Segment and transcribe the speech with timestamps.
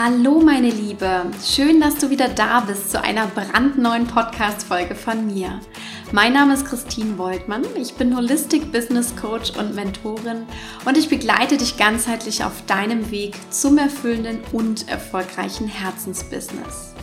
[0.00, 5.58] Hallo meine Liebe, schön, dass du wieder da bist zu einer brandneuen Podcast-Folge von mir.
[6.12, 10.46] Mein Name ist Christine Woltmann, ich bin Holistic Business Coach und Mentorin
[10.84, 16.94] und ich begleite dich ganzheitlich auf deinem Weg zum erfüllenden und erfolgreichen Herzensbusiness.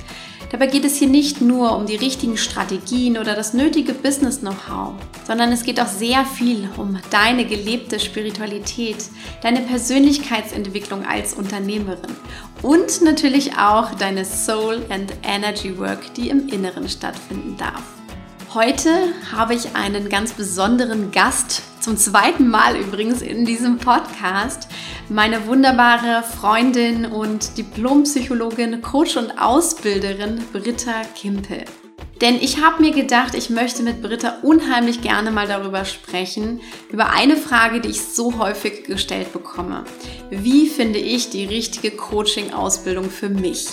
[0.55, 4.93] Dabei geht es hier nicht nur um die richtigen Strategien oder das nötige Business-Know-how,
[5.27, 8.95] sondern es geht auch sehr viel um deine gelebte Spiritualität,
[9.41, 12.15] deine Persönlichkeitsentwicklung als Unternehmerin
[12.61, 17.83] und natürlich auch deine Soul and Energy Work, die im Inneren stattfinden darf.
[18.55, 24.69] Heute habe ich einen ganz besonderen Gast, zum zweiten Mal übrigens in diesem Podcast,
[25.09, 31.65] meine wunderbare Freundin und Diplompsychologin, Coach und Ausbilderin Britta Kimpel.
[32.21, 37.09] Denn ich habe mir gedacht, ich möchte mit Britta unheimlich gerne mal darüber sprechen, über
[37.09, 39.83] eine Frage, die ich so häufig gestellt bekomme.
[40.29, 43.67] Wie finde ich die richtige Coaching-Ausbildung für mich?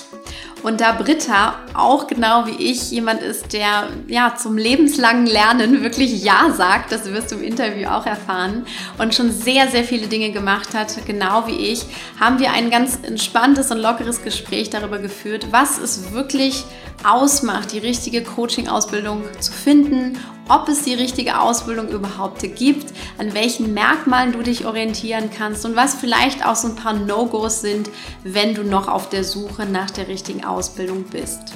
[0.62, 6.22] Und da Britta auch genau wie ich jemand ist, der ja zum lebenslangen Lernen wirklich
[6.22, 8.64] Ja sagt, das wirst du im Interview auch erfahren,
[8.98, 11.84] und schon sehr, sehr viele Dinge gemacht hat, genau wie ich,
[12.20, 16.64] haben wir ein ganz entspanntes und lockeres Gespräch darüber geführt, was es wirklich
[17.04, 23.74] ausmacht, die richtige Coaching-Ausbildung zu finden, ob es die richtige Ausbildung überhaupt gibt, an welchen
[23.74, 27.90] Merkmalen du dich orientieren kannst und was vielleicht auch so ein paar No-Gos sind,
[28.24, 31.54] wenn du noch auf der Suche nach der richtigen Ausbildung bist.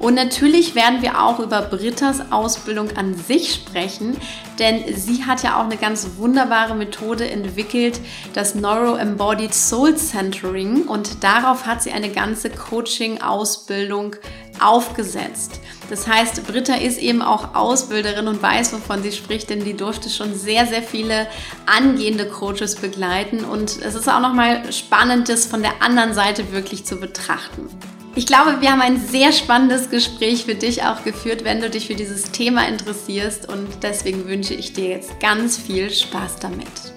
[0.00, 4.16] Und natürlich werden wir auch über Brittas Ausbildung an sich sprechen,
[4.58, 8.00] denn sie hat ja auch eine ganz wunderbare Methode entwickelt,
[8.32, 10.88] das Neuro-Embodied Soul Centering.
[10.88, 14.16] Und darauf hat sie eine ganze Coaching-Ausbildung
[14.58, 15.60] aufgesetzt.
[15.90, 20.08] Das heißt, Britta ist eben auch Ausbilderin und weiß, wovon sie spricht, denn die durfte
[20.08, 21.26] schon sehr, sehr viele
[21.66, 26.84] angehende Coaches begleiten und es ist auch nochmal spannend, das von der anderen Seite wirklich
[26.84, 27.68] zu betrachten.
[28.14, 31.88] Ich glaube, wir haben ein sehr spannendes Gespräch für dich auch geführt, wenn du dich
[31.88, 36.89] für dieses Thema interessierst und deswegen wünsche ich dir jetzt ganz viel Spaß damit.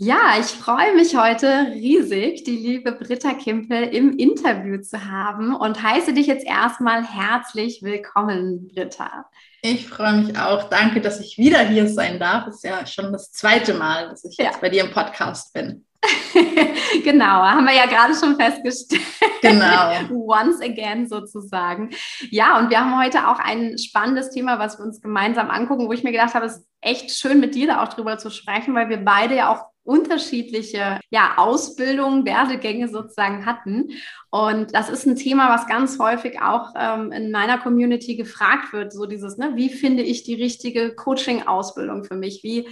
[0.00, 5.82] Ja, ich freue mich heute riesig, die liebe Britta Kimpel im Interview zu haben und
[5.82, 9.26] heiße dich jetzt erstmal herzlich willkommen, Britta.
[9.60, 10.70] Ich freue mich auch.
[10.70, 12.46] Danke, dass ich wieder hier sein darf.
[12.46, 14.44] Es ist ja schon das zweite Mal, dass ich ja.
[14.44, 15.84] jetzt bei dir im Podcast bin.
[17.02, 19.02] genau, haben wir ja gerade schon festgestellt.
[19.42, 19.90] Genau.
[20.32, 21.90] Once again sozusagen.
[22.30, 25.92] Ja, und wir haben heute auch ein spannendes Thema, was wir uns gemeinsam angucken, wo
[25.92, 28.76] ich mir gedacht habe, es ist echt schön mit dir da auch drüber zu sprechen,
[28.76, 33.88] weil wir beide ja auch unterschiedliche ja, Ausbildungen, Werdegänge sozusagen hatten.
[34.30, 38.92] Und das ist ein Thema, was ganz häufig auch ähm, in meiner Community gefragt wird.
[38.92, 42.42] So dieses, ne, wie finde ich die richtige Coaching-Ausbildung für mich?
[42.42, 42.68] Wie,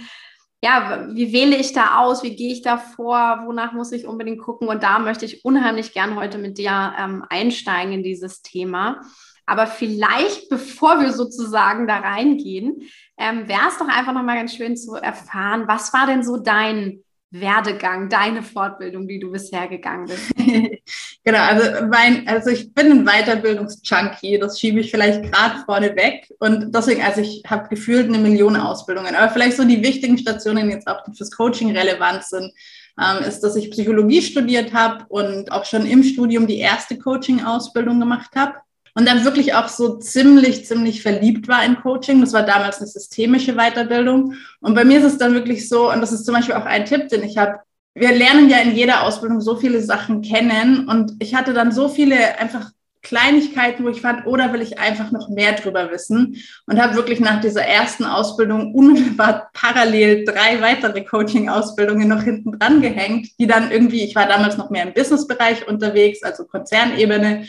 [0.63, 2.21] ja, wie wähle ich da aus?
[2.21, 3.43] Wie gehe ich da vor?
[3.47, 4.67] Wonach muss ich unbedingt gucken?
[4.67, 9.01] Und da möchte ich unheimlich gern heute mit dir ähm, einsteigen in dieses Thema.
[9.47, 12.81] Aber vielleicht, bevor wir sozusagen da reingehen,
[13.17, 17.03] ähm, wäre es doch einfach nochmal ganz schön zu erfahren, was war denn so dein
[17.31, 20.33] Werdegang, deine Fortbildung, die du bisher gegangen bist?
[21.23, 26.33] genau, also, mein, also ich bin ein Weiterbildungsjunkie, das schiebe ich vielleicht gerade vorne weg.
[26.39, 29.15] Und deswegen, also ich habe gefühlt eine Million Ausbildungen.
[29.15, 32.53] Aber vielleicht so die wichtigen Stationen jetzt auch, fürs Coaching relevant sind,
[32.99, 37.99] ähm, ist, dass ich Psychologie studiert habe und auch schon im Studium die erste Coaching-Ausbildung
[37.99, 38.55] gemacht habe
[38.97, 42.19] und dann wirklich auch so ziemlich, ziemlich verliebt war in Coaching.
[42.19, 44.33] Das war damals eine systemische Weiterbildung.
[44.59, 46.85] Und bei mir ist es dann wirklich so, und das ist zum Beispiel auch ein
[46.85, 47.59] Tipp, den ich habe,
[47.93, 51.89] wir lernen ja in jeder Ausbildung so viele Sachen kennen und ich hatte dann so
[51.89, 52.71] viele einfach
[53.03, 56.95] Kleinigkeiten, wo ich fand, oder oh, will ich einfach noch mehr drüber wissen und habe
[56.95, 63.45] wirklich nach dieser ersten Ausbildung unmittelbar parallel drei weitere Coaching-Ausbildungen noch hinten dran gehängt, die
[63.45, 67.45] dann irgendwie, ich war damals noch mehr im Business-Bereich unterwegs, also Konzernebene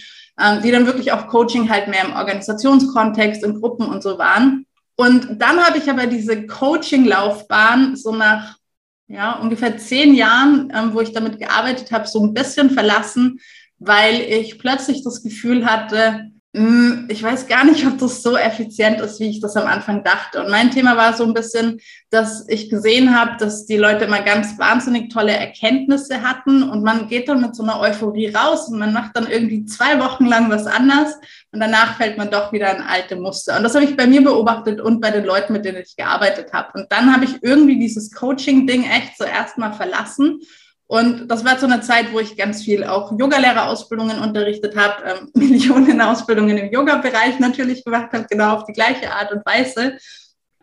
[0.62, 4.66] die dann wirklich auch Coaching halt mehr im Organisationskontext, in Gruppen und so waren.
[4.96, 8.56] Und dann habe ich aber diese Coaching-Laufbahn so nach
[9.08, 13.40] ja, ungefähr zehn Jahren, ähm, wo ich damit gearbeitet habe, so ein bisschen verlassen,
[13.78, 19.20] weil ich plötzlich das Gefühl hatte, ich weiß gar nicht, ob das so effizient ist,
[19.20, 20.42] wie ich das am Anfang dachte.
[20.42, 21.78] Und mein Thema war so ein bisschen,
[22.08, 27.06] dass ich gesehen habe, dass die Leute immer ganz wahnsinnig tolle Erkenntnisse hatten und man
[27.06, 30.50] geht dann mit so einer Euphorie raus und man macht dann irgendwie zwei Wochen lang
[30.50, 31.18] was anders
[31.52, 33.58] und danach fällt man doch wieder in alte Muster.
[33.58, 36.54] Und das habe ich bei mir beobachtet und bei den Leuten, mit denen ich gearbeitet
[36.54, 36.70] habe.
[36.80, 40.40] Und dann habe ich irgendwie dieses Coaching-Ding echt zuerst mal verlassen
[40.88, 45.30] und das war zu einer Zeit, wo ich ganz viel auch Yogalehrerausbildungen unterrichtet habe, ähm,
[45.34, 49.98] Millionen Ausbildungen im Yoga-Bereich natürlich gemacht habe, genau auf die gleiche Art und Weise.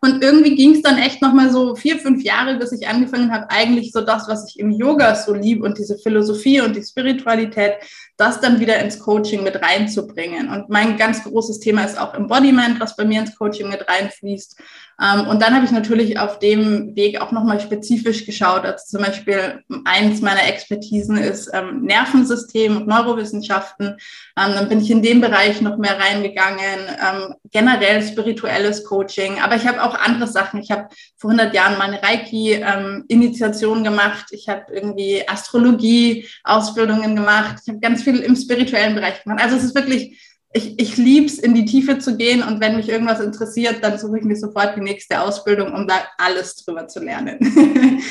[0.01, 3.49] Und irgendwie ging es dann echt nochmal so vier, fünf Jahre, bis ich angefangen habe,
[3.49, 7.73] eigentlich so das, was ich im Yoga so liebe und diese Philosophie und die Spiritualität,
[8.17, 10.49] das dann wieder ins Coaching mit reinzubringen.
[10.49, 14.59] Und mein ganz großes Thema ist auch Embodiment, was bei mir ins Coaching mit reinfließt.
[15.01, 18.65] Ähm, und dann habe ich natürlich auf dem Weg auch nochmal spezifisch geschaut.
[18.65, 23.97] Also zum Beispiel eins meiner Expertisen ist ähm, Nervensystem und Neurowissenschaften.
[24.37, 27.35] Ähm, dann bin ich in dem Bereich noch mehr reingegangen.
[27.51, 29.39] generell spirituelles Coaching.
[29.41, 30.61] Aber ich habe auch andere Sachen.
[30.61, 30.87] Ich habe
[31.17, 34.27] vor 100 Jahren meine Reiki-Initiation gemacht.
[34.31, 37.57] Ich habe irgendwie Astrologie-Ausbildungen gemacht.
[37.61, 39.41] Ich habe ganz viel im spirituellen Bereich gemacht.
[39.43, 42.77] Also es ist wirklich ich, ich liebe es, in die Tiefe zu gehen und wenn
[42.77, 46.87] mich irgendwas interessiert, dann suche ich mir sofort die nächste Ausbildung, um da alles drüber
[46.87, 47.39] zu lernen.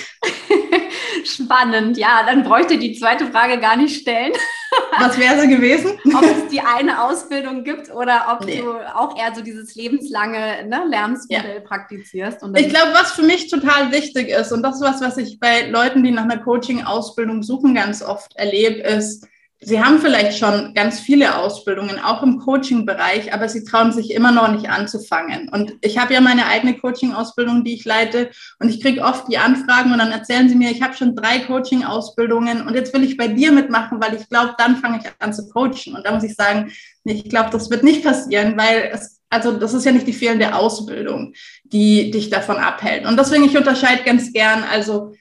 [1.24, 4.32] Spannend, ja, dann bräuchte die zweite Frage gar nicht stellen.
[4.98, 5.92] Was wäre sie gewesen?
[6.14, 8.58] ob es die eine Ausbildung gibt oder ob nee.
[8.58, 11.60] du auch eher so dieses lebenslange ne, Lernmodell ja.
[11.60, 12.40] praktizierst.
[12.56, 15.70] ich glaube, was für mich total wichtig ist und das ist was, was ich bei
[15.70, 19.26] Leuten, die nach einer Coaching-Ausbildung suchen, ganz oft erlebe, ist,
[19.64, 24.30] Sie haben vielleicht schon ganz viele Ausbildungen, auch im Coaching-Bereich, aber Sie trauen sich immer
[24.30, 25.48] noch nicht anzufangen.
[25.48, 29.38] Und ich habe ja meine eigene Coaching-Ausbildung, die ich leite, und ich kriege oft die
[29.38, 33.16] Anfragen und dann erzählen Sie mir, ich habe schon drei Coaching-Ausbildungen und jetzt will ich
[33.16, 35.94] bei dir mitmachen, weil ich glaube, dann fange ich an zu coachen.
[35.94, 36.70] Und da muss ich sagen,
[37.04, 40.54] ich glaube, das wird nicht passieren, weil es, also das ist ja nicht die fehlende
[40.54, 41.32] Ausbildung,
[41.64, 43.06] die dich davon abhält.
[43.06, 45.14] Und deswegen, ich unterscheide ganz gern, also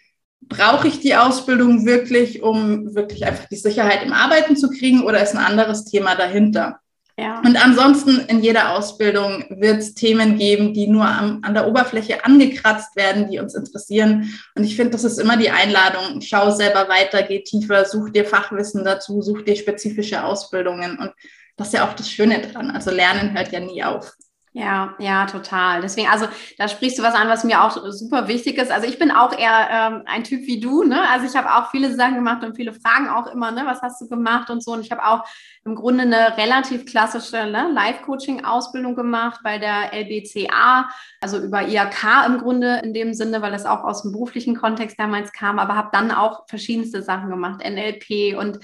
[0.48, 5.22] brauche ich die Ausbildung wirklich, um wirklich einfach die Sicherheit im Arbeiten zu kriegen oder
[5.22, 6.80] ist ein anderes Thema dahinter?
[7.18, 7.42] Ja.
[7.46, 12.26] Und ansonsten in jeder Ausbildung wird es Themen geben, die nur am, an der Oberfläche
[12.26, 14.34] angekratzt werden, die uns interessieren.
[14.56, 16.22] Und ich finde, das ist immer die Einladung.
[16.22, 20.98] Schau selber weiter, geh tiefer, such dir Fachwissen dazu, such dir spezifische Ausbildungen.
[20.98, 21.12] Und
[21.56, 22.72] das ist ja auch das Schöne dran.
[22.72, 24.14] Also Lernen hört ja nie auf.
[24.56, 25.82] Ja, ja, total.
[25.82, 26.28] Deswegen, also
[26.60, 28.72] da sprichst du was an, was mir auch super wichtig ist.
[28.72, 31.10] Also ich bin auch eher ähm, ein Typ wie du, ne?
[31.10, 33.64] Also ich habe auch viele Sachen gemacht und viele Fragen auch immer, ne?
[33.66, 34.74] Was hast du gemacht und so.
[34.74, 35.24] Und ich habe auch
[35.66, 37.72] im Grunde eine relativ klassische ne?
[37.74, 40.88] Live-Coaching-Ausbildung gemacht bei der LBCA,
[41.20, 45.00] also über IAK im Grunde in dem Sinne, weil das auch aus dem beruflichen Kontext
[45.00, 48.60] damals kam, aber habe dann auch verschiedenste Sachen gemacht, NLP und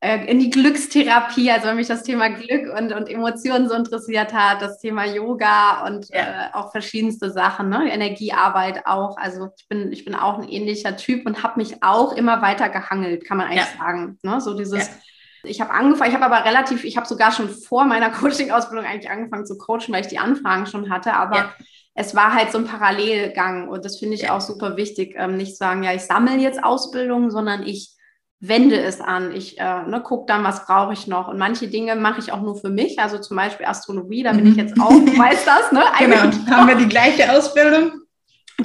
[0.00, 4.62] in die Glückstherapie, also wenn mich das Thema Glück und, und Emotionen so interessiert hat,
[4.62, 6.20] das Thema Yoga und ja.
[6.20, 7.92] äh, auch verschiedenste Sachen, ne?
[7.92, 9.18] Energiearbeit auch.
[9.18, 12.70] Also ich bin, ich bin auch ein ähnlicher Typ und habe mich auch immer weiter
[12.70, 13.78] gehangelt, kann man eigentlich ja.
[13.78, 14.18] sagen.
[14.22, 14.40] Ne?
[14.40, 14.94] So dieses, ja.
[15.42, 19.10] ich habe angefangen, ich habe aber relativ, ich habe sogar schon vor meiner Coaching-Ausbildung eigentlich
[19.10, 21.52] angefangen zu coachen, weil ich die Anfragen schon hatte, aber
[21.94, 25.58] es war halt so ein Parallelgang und das finde ich auch super wichtig, ähm, nicht
[25.58, 27.99] sagen, ja, ich sammle jetzt Ausbildungen, sondern ich
[28.40, 29.32] wende es an.
[29.32, 31.28] Ich äh, ne, gucke dann, was brauche ich noch.
[31.28, 32.98] Und manche Dinge mache ich auch nur für mich.
[32.98, 34.60] Also zum Beispiel Astrologie, da bin ich mhm.
[34.60, 35.82] jetzt auch, du weißt das, ne?
[35.98, 37.92] Genau, haben wir die gleiche Ausbildung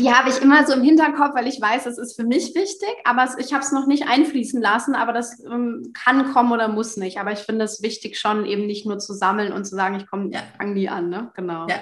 [0.01, 2.89] die habe ich immer so im Hinterkopf, weil ich weiß, es ist für mich wichtig,
[3.03, 6.97] aber ich habe es noch nicht einfließen lassen, aber das ähm, kann kommen oder muss
[6.97, 7.19] nicht.
[7.19, 10.07] Aber ich finde es wichtig, schon eben nicht nur zu sammeln und zu sagen, ich
[10.07, 10.39] komme, ja.
[10.57, 11.31] fange nie an, ne?
[11.35, 11.67] Genau.
[11.67, 11.75] Ja.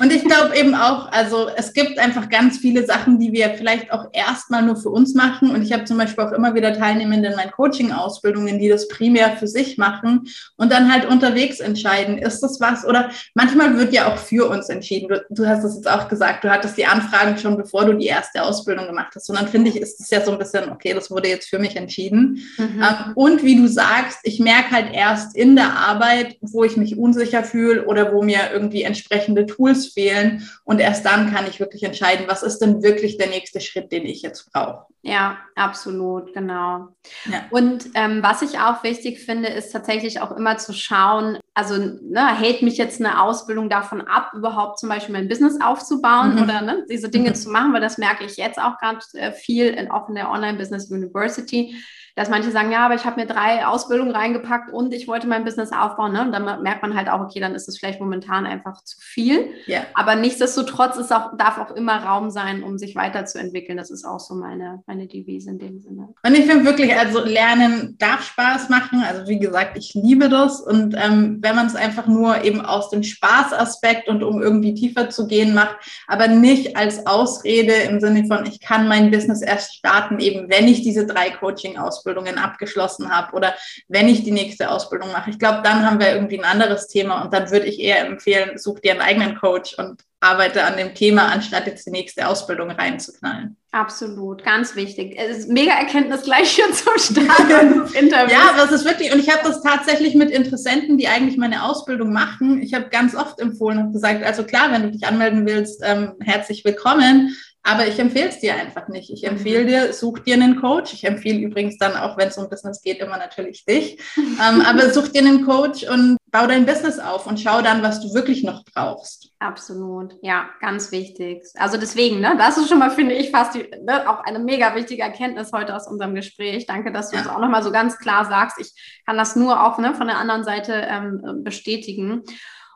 [0.00, 3.92] Und ich glaube eben auch, also es gibt einfach ganz viele Sachen, die wir vielleicht
[3.92, 5.50] auch erstmal nur für uns machen.
[5.50, 9.36] Und ich habe zum Beispiel auch immer wieder Teilnehmende in meinen Coaching-Ausbildungen, die das primär
[9.36, 12.84] für sich machen und dann halt unterwegs entscheiden, ist das was?
[12.84, 15.08] Oder manchmal wird ja auch für uns entschieden.
[15.08, 17.94] Du, du hast das jetzt auch gesagt, du hattest die Anfragen schon schon bevor du
[17.94, 19.28] die erste Ausbildung gemacht hast.
[19.30, 21.58] Und dann finde ich, ist es ja so ein bisschen, okay, das wurde jetzt für
[21.58, 22.42] mich entschieden.
[22.58, 22.82] Mhm.
[22.82, 26.96] Ähm, und wie du sagst, ich merke halt erst in der Arbeit, wo ich mich
[26.96, 30.48] unsicher fühle oder wo mir irgendwie entsprechende Tools fehlen.
[30.64, 34.06] Und erst dann kann ich wirklich entscheiden, was ist denn wirklich der nächste Schritt, den
[34.06, 34.86] ich jetzt brauche.
[35.02, 36.88] Ja, absolut, genau.
[37.26, 37.44] Ja.
[37.50, 42.36] Und ähm, was ich auch wichtig finde, ist tatsächlich auch immer zu schauen, also ne,
[42.36, 46.42] hält mich jetzt eine Ausbildung davon ab, überhaupt zum Beispiel mein Business aufzubauen mhm.
[46.42, 47.34] oder ne, diese Dinge mhm.
[47.36, 50.30] zu machen, weil das merke ich jetzt auch gerade äh, viel, in, auch in der
[50.30, 51.76] Online-Business University
[52.16, 55.44] dass manche sagen, ja, aber ich habe mir drei Ausbildungen reingepackt und ich wollte mein
[55.44, 56.12] Business aufbauen.
[56.12, 56.22] Ne?
[56.22, 59.48] Und dann merkt man halt auch, okay, dann ist es vielleicht momentan einfach zu viel.
[59.66, 59.82] Yeah.
[59.94, 63.76] Aber nichtsdestotrotz ist auch, darf auch immer Raum sein, um sich weiterzuentwickeln.
[63.76, 66.08] Das ist auch so meine, meine Devise in dem Sinne.
[66.24, 69.02] Und ich finde wirklich, also Lernen darf Spaß machen.
[69.02, 70.60] Also wie gesagt, ich liebe das.
[70.60, 75.10] Und ähm, wenn man es einfach nur eben aus dem Spaßaspekt und um irgendwie tiefer
[75.10, 79.74] zu gehen macht, aber nicht als Ausrede im Sinne von, ich kann mein Business erst
[79.74, 83.54] starten, eben wenn ich diese drei Coaching-Ausbildungen Ausbildungen abgeschlossen habe oder
[83.88, 85.30] wenn ich die nächste Ausbildung mache.
[85.30, 88.58] Ich glaube, dann haben wir irgendwie ein anderes Thema und dann würde ich eher empfehlen,
[88.58, 92.70] such dir einen eigenen Coach und arbeite an dem Thema, anstatt jetzt die nächste Ausbildung
[92.70, 93.56] reinzuknallen.
[93.72, 95.16] Absolut, ganz wichtig.
[95.18, 98.32] Es ist mega Erkenntnis gleich schon zum Start des Interviews.
[98.32, 102.12] Ja, das ist wirklich, und ich habe das tatsächlich mit Interessenten, die eigentlich meine Ausbildung
[102.12, 102.62] machen.
[102.62, 106.14] Ich habe ganz oft empfohlen und gesagt, also klar, wenn du dich anmelden willst, ähm,
[106.20, 107.36] herzlich willkommen.
[107.66, 109.10] Aber ich empfehle es dir einfach nicht.
[109.10, 110.92] Ich empfehle dir, such dir einen Coach.
[110.92, 113.98] Ich empfehle übrigens dann auch, wenn es um Business geht, immer natürlich dich.
[114.16, 118.00] ähm, aber such dir einen Coach und bau dein Business auf und schau dann, was
[118.00, 119.30] du wirklich noch brauchst.
[119.38, 121.42] Absolut, ja, ganz wichtig.
[121.54, 124.74] Also deswegen, ne, das ist schon mal, finde ich, fast die, ne, auch eine mega
[124.74, 126.66] wichtige Erkenntnis heute aus unserem Gespräch.
[126.66, 127.22] Danke, dass du ja.
[127.22, 128.60] uns auch nochmal so ganz klar sagst.
[128.60, 128.72] Ich
[129.06, 132.24] kann das nur auch ne, von der anderen Seite ähm, bestätigen.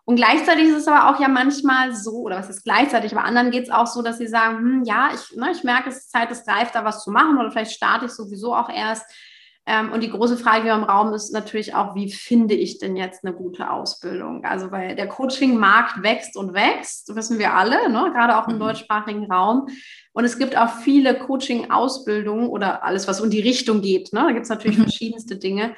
[0.09, 3.51] Und gleichzeitig ist es aber auch ja manchmal so, oder was ist gleichzeitig, aber anderen
[3.51, 6.11] geht es auch so, dass sie sagen, hm, ja, ich, ne, ich merke, es ist
[6.11, 9.05] Zeit, es reift, da was zu machen oder vielleicht starte ich sowieso auch erst.
[9.67, 12.97] Ähm, und die große Frage hier im Raum ist natürlich auch, wie finde ich denn
[12.97, 14.47] jetzt eine gute Ausbildung?
[14.47, 18.11] Also weil der Coaching-Markt wächst und wächst, wissen wir alle, ne?
[18.15, 18.61] gerade auch im mhm.
[18.61, 19.67] deutschsprachigen Raum.
[20.15, 24.15] Und es gibt auch viele Coaching-Ausbildungen oder alles, was in die Richtung geht.
[24.15, 24.21] Ne?
[24.21, 24.85] Da gibt es natürlich mhm.
[24.85, 25.75] verschiedenste Dinge.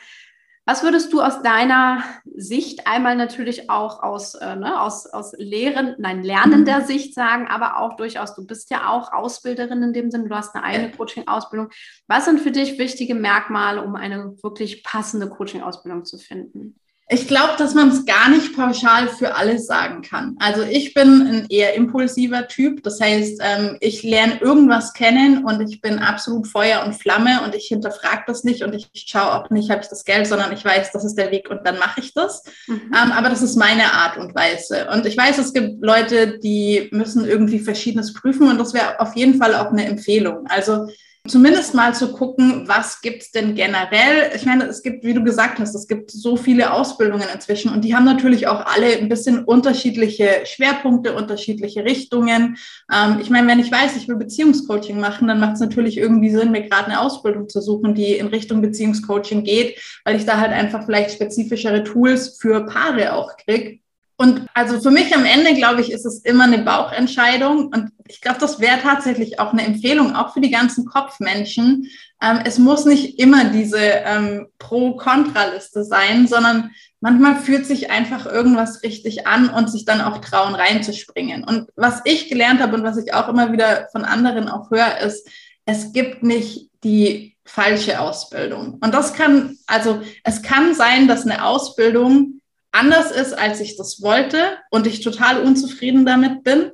[0.70, 2.04] Was würdest du aus deiner
[2.36, 6.82] Sicht einmal natürlich auch aus, äh, ne, aus, aus Lehren, nein, lernender.
[6.82, 10.54] Sicht sagen, aber auch durchaus, du bist ja auch Ausbilderin in dem Sinne, du hast
[10.54, 11.70] eine eigene Coaching-Ausbildung.
[12.06, 16.79] Was sind für dich wichtige Merkmale, um eine wirklich passende Coaching-Ausbildung zu finden?
[17.12, 20.36] Ich glaube, dass man es gar nicht pauschal für alles sagen kann.
[20.38, 22.84] Also ich bin ein eher impulsiver Typ.
[22.84, 27.56] Das heißt, ähm, ich lerne irgendwas kennen und ich bin absolut Feuer und Flamme und
[27.56, 30.64] ich hinterfrage das nicht und ich schaue auch nicht, habe ich das Geld, sondern ich
[30.64, 32.44] weiß, das ist der Weg und dann mache ich das.
[32.68, 32.92] Mhm.
[32.96, 34.88] Ähm, aber das ist meine Art und Weise.
[34.92, 39.16] Und ich weiß, es gibt Leute, die müssen irgendwie Verschiedenes prüfen und das wäre auf
[39.16, 40.46] jeden Fall auch eine Empfehlung.
[40.48, 40.86] Also
[41.28, 44.30] zumindest mal zu gucken, was gibt's denn generell.
[44.34, 47.84] Ich meine, es gibt, wie du gesagt hast, es gibt so viele Ausbildungen inzwischen und
[47.84, 52.56] die haben natürlich auch alle ein bisschen unterschiedliche Schwerpunkte, unterschiedliche Richtungen.
[52.92, 56.30] Ähm, ich meine, wenn ich weiß, ich will Beziehungscoaching machen, dann macht es natürlich irgendwie
[56.30, 60.38] Sinn, mir gerade eine Ausbildung zu suchen, die in Richtung Beziehungscoaching geht, weil ich da
[60.38, 63.79] halt einfach vielleicht spezifischere Tools für Paare auch kriege.
[64.20, 67.68] Und also für mich am Ende, glaube ich, ist es immer eine Bauchentscheidung.
[67.68, 71.88] Und ich glaube, das wäre tatsächlich auch eine Empfehlung, auch für die ganzen Kopfmenschen.
[72.20, 78.82] Ähm, es muss nicht immer diese ähm, Pro-Kontra-Liste sein, sondern manchmal fühlt sich einfach irgendwas
[78.82, 81.42] richtig an und sich dann auch trauen, reinzuspringen.
[81.42, 84.98] Und was ich gelernt habe und was ich auch immer wieder von anderen auch höre,
[84.98, 85.26] ist,
[85.64, 88.80] es gibt nicht die falsche Ausbildung.
[88.82, 92.39] Und das kann, also es kann sein, dass eine Ausbildung
[92.72, 96.70] anders ist, als ich das wollte und ich total unzufrieden damit bin.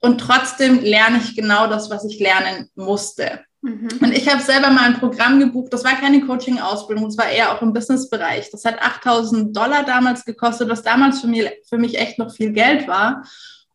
[0.00, 3.40] Und trotzdem lerne ich genau das, was ich lernen musste.
[3.62, 3.88] Mhm.
[4.00, 5.72] Und ich habe selber mal ein Programm gebucht.
[5.72, 8.50] Das war keine Coaching-Ausbildung, das war eher auch im Business-Bereich.
[8.50, 12.52] Das hat 8000 Dollar damals gekostet, was damals für mich, für mich echt noch viel
[12.52, 13.22] Geld war.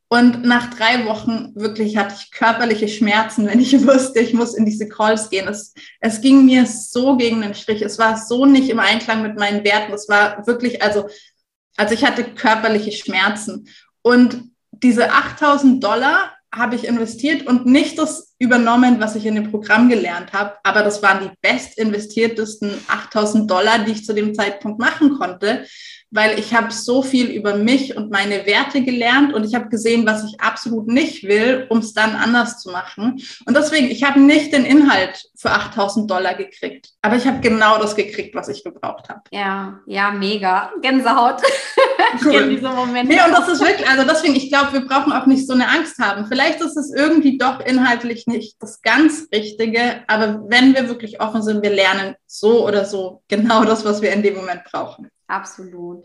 [0.07, 4.65] Und nach drei Wochen wirklich hatte ich körperliche Schmerzen, wenn ich wusste, ich muss in
[4.65, 5.47] diese Calls gehen.
[5.47, 7.81] Es, es ging mir so gegen den Strich.
[7.81, 9.93] Es war so nicht im Einklang mit meinen Werten.
[9.93, 11.07] Es war wirklich, also
[11.77, 13.67] also ich hatte körperliche Schmerzen.
[14.01, 19.49] Und diese 8000 Dollar habe ich investiert und nicht das übernommen, was ich in dem
[19.49, 24.35] Programm gelernt habe, aber das waren die best investiertesten 8000 Dollar, die ich zu dem
[24.35, 25.65] Zeitpunkt machen konnte,
[26.11, 30.05] weil ich habe so viel über mich und meine Werte gelernt und ich habe gesehen,
[30.05, 33.21] was ich absolut nicht will, um es dann anders zu machen.
[33.45, 37.77] Und deswegen, ich habe nicht den Inhalt für 8000 Dollar gekriegt, aber ich habe genau
[37.79, 39.21] das gekriegt, was ich gebraucht habe.
[39.31, 40.71] Ja, ja, mega.
[40.81, 41.41] Gänsehaut.
[42.23, 42.43] Cool.
[42.43, 43.09] in diesem Moment.
[43.09, 45.67] Nee, und das ist wirklich, also deswegen, ich glaube, wir brauchen auch nicht so eine
[45.67, 46.25] Angst haben.
[46.27, 51.41] Vielleicht ist es irgendwie doch inhaltlich nicht das ganz Richtige, aber wenn wir wirklich offen
[51.41, 55.09] sind, wir lernen so oder so genau das, was wir in dem Moment brauchen.
[55.27, 56.03] Absolut.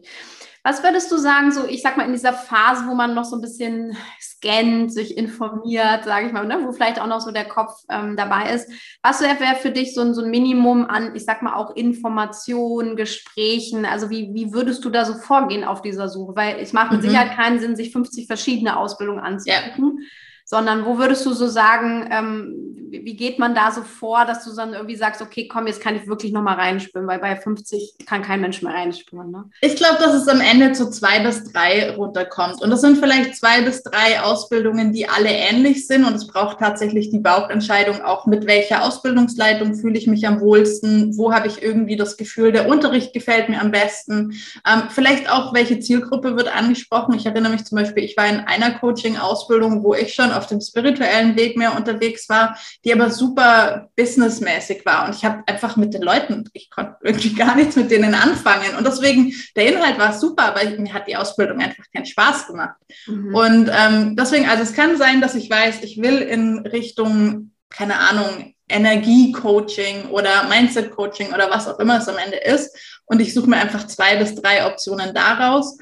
[0.62, 3.36] Was würdest du sagen, so ich sag mal in dieser Phase, wo man noch so
[3.36, 7.46] ein bisschen scannt, sich informiert, sage ich mal, ne, wo vielleicht auch noch so der
[7.46, 8.70] Kopf ähm, dabei ist,
[9.02, 12.96] was wäre für dich so ein, so ein Minimum an, ich sag mal auch Informationen,
[12.96, 16.36] Gesprächen, also wie, wie würdest du da so vorgehen auf dieser Suche?
[16.36, 17.06] Weil es macht mit mhm.
[17.08, 19.98] Sicherheit keinen Sinn, sich 50 verschiedene Ausbildungen anzugucken.
[20.00, 20.06] Ja
[20.50, 24.52] sondern wo würdest du so sagen, ähm, wie geht man da so vor, dass du
[24.52, 28.22] dann irgendwie sagst, okay, komm, jetzt kann ich wirklich nochmal reinspüren, weil bei 50 kann
[28.22, 29.30] kein Mensch mehr reinspüren.
[29.30, 29.44] Ne?
[29.60, 32.62] Ich glaube, dass es am Ende zu zwei bis drei runterkommt.
[32.62, 36.04] Und das sind vielleicht zwei bis drei Ausbildungen, die alle ähnlich sind.
[36.04, 41.16] Und es braucht tatsächlich die Bauchentscheidung, auch mit welcher Ausbildungsleitung fühle ich mich am wohlsten,
[41.16, 44.32] wo habe ich irgendwie das Gefühl, der Unterricht gefällt mir am besten.
[44.66, 47.14] Ähm, vielleicht auch, welche Zielgruppe wird angesprochen.
[47.14, 50.60] Ich erinnere mich zum Beispiel, ich war in einer Coaching-Ausbildung, wo ich schon auf dem
[50.60, 55.06] spirituellen Weg mehr unterwegs war, die aber super businessmäßig war.
[55.06, 58.74] Und ich habe einfach mit den Leuten, ich konnte irgendwie gar nichts mit denen anfangen.
[58.76, 62.76] Und deswegen, der Inhalt war super, aber mir hat die Ausbildung einfach keinen Spaß gemacht.
[63.06, 63.34] Mhm.
[63.34, 67.98] Und ähm, deswegen, also es kann sein, dass ich weiß, ich will in Richtung, keine
[67.98, 72.76] Ahnung, Energiecoaching oder Mindset-Coaching oder was auch immer es am Ende ist.
[73.04, 75.76] Und ich suche mir einfach zwei bis drei Optionen daraus.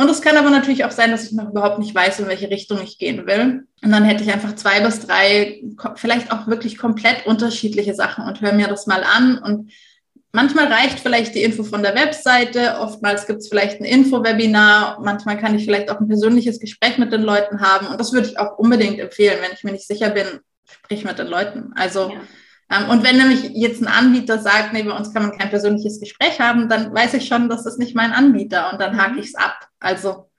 [0.00, 2.48] Und es kann aber natürlich auch sein, dass ich noch überhaupt nicht weiß, in welche
[2.48, 3.66] Richtung ich gehen will.
[3.82, 5.62] Und dann hätte ich einfach zwei bis drei,
[5.96, 9.36] vielleicht auch wirklich komplett unterschiedliche Sachen und höre mir das mal an.
[9.36, 9.72] Und
[10.32, 15.36] manchmal reicht vielleicht die Info von der Webseite, oftmals gibt es vielleicht ein Info-Webinar, manchmal
[15.36, 17.88] kann ich vielleicht auch ein persönliches Gespräch mit den Leuten haben.
[17.88, 20.26] Und das würde ich auch unbedingt empfehlen, wenn ich mir nicht sicher bin,
[20.64, 21.74] sprich mit den Leuten.
[21.74, 22.20] Also, ja.
[22.70, 26.00] Ähm, und wenn nämlich jetzt ein Anbieter sagt, nee, bei uns kann man kein persönliches
[26.00, 29.18] Gespräch haben, dann weiß ich schon, das ist nicht mein Anbieter und dann hake mhm.
[29.18, 29.68] ich es ab.
[29.80, 30.30] Also,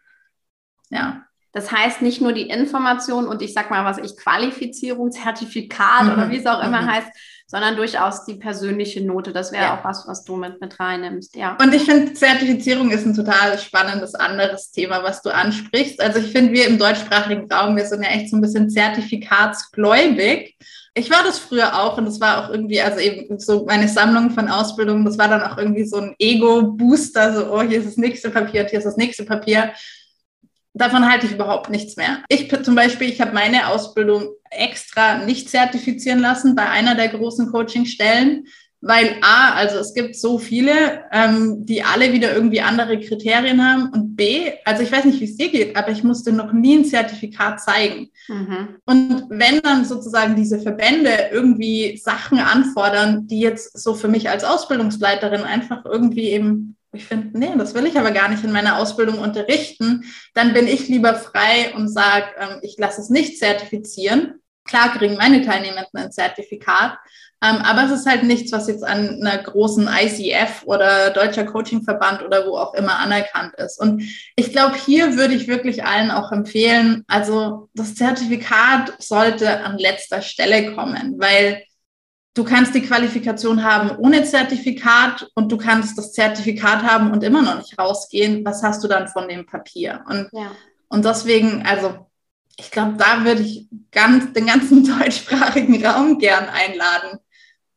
[0.90, 1.24] ja.
[1.54, 6.14] Das heißt nicht nur die Information und ich sag mal, was ich Qualifizierung, Zertifikat mhm.
[6.14, 6.92] oder wie es auch immer mhm.
[6.92, 7.08] heißt,
[7.46, 9.34] sondern durchaus die persönliche Note.
[9.34, 9.78] Das wäre ja.
[9.78, 11.58] auch was, was du mit, mit reinnimmst, ja.
[11.62, 16.00] Und ich finde, Zertifizierung ist ein total spannendes anderes Thema, was du ansprichst.
[16.00, 20.56] Also ich finde, wir im deutschsprachigen Raum, wir sind ja echt so ein bisschen zertifikatsgläubig.
[20.94, 24.32] Ich war das früher auch und das war auch irgendwie, also eben so meine Sammlung
[24.32, 27.98] von Ausbildungen, das war dann auch irgendwie so ein Ego-Booster, so, oh, hier ist das
[27.98, 29.74] nächste Papier hier ist das nächste Papier.
[30.74, 32.24] Davon halte ich überhaupt nichts mehr.
[32.28, 37.52] Ich zum Beispiel, ich habe meine Ausbildung extra nicht zertifizieren lassen bei einer der großen
[37.52, 38.48] Coachingstellen,
[38.82, 43.92] weil A, also es gibt so viele, ähm, die alle wieder irgendwie andere Kriterien haben
[43.94, 46.78] und B, also ich weiß nicht, wie es dir geht, aber ich musste noch nie
[46.78, 48.10] ein Zertifikat zeigen.
[48.28, 48.78] Mhm.
[48.86, 54.44] Und wenn dann sozusagen diese Verbände irgendwie Sachen anfordern, die jetzt so für mich als
[54.44, 58.78] Ausbildungsleiterin einfach irgendwie eben ich finde, nee, das will ich aber gar nicht in meiner
[58.78, 64.42] Ausbildung unterrichten, dann bin ich lieber frei und sage, ähm, ich lasse es nicht zertifizieren.
[64.66, 66.98] Klar kriegen meine Teilnehmenden ein Zertifikat,
[67.42, 72.46] aber es ist halt nichts, was jetzt an einer großen ICF oder Deutscher Coachingverband oder
[72.46, 73.80] wo auch immer anerkannt ist.
[73.80, 74.04] Und
[74.36, 80.22] ich glaube, hier würde ich wirklich allen auch empfehlen, also das Zertifikat sollte an letzter
[80.22, 81.64] Stelle kommen, weil
[82.36, 87.42] du kannst die Qualifikation haben ohne Zertifikat und du kannst das Zertifikat haben und immer
[87.42, 88.46] noch nicht rausgehen.
[88.46, 90.04] Was hast du dann von dem Papier?
[90.08, 90.52] Und, ja.
[90.90, 92.06] und deswegen, also
[92.58, 97.20] ich glaube, da würde ich ganz, den ganzen deutschsprachigen Raum gern einladen.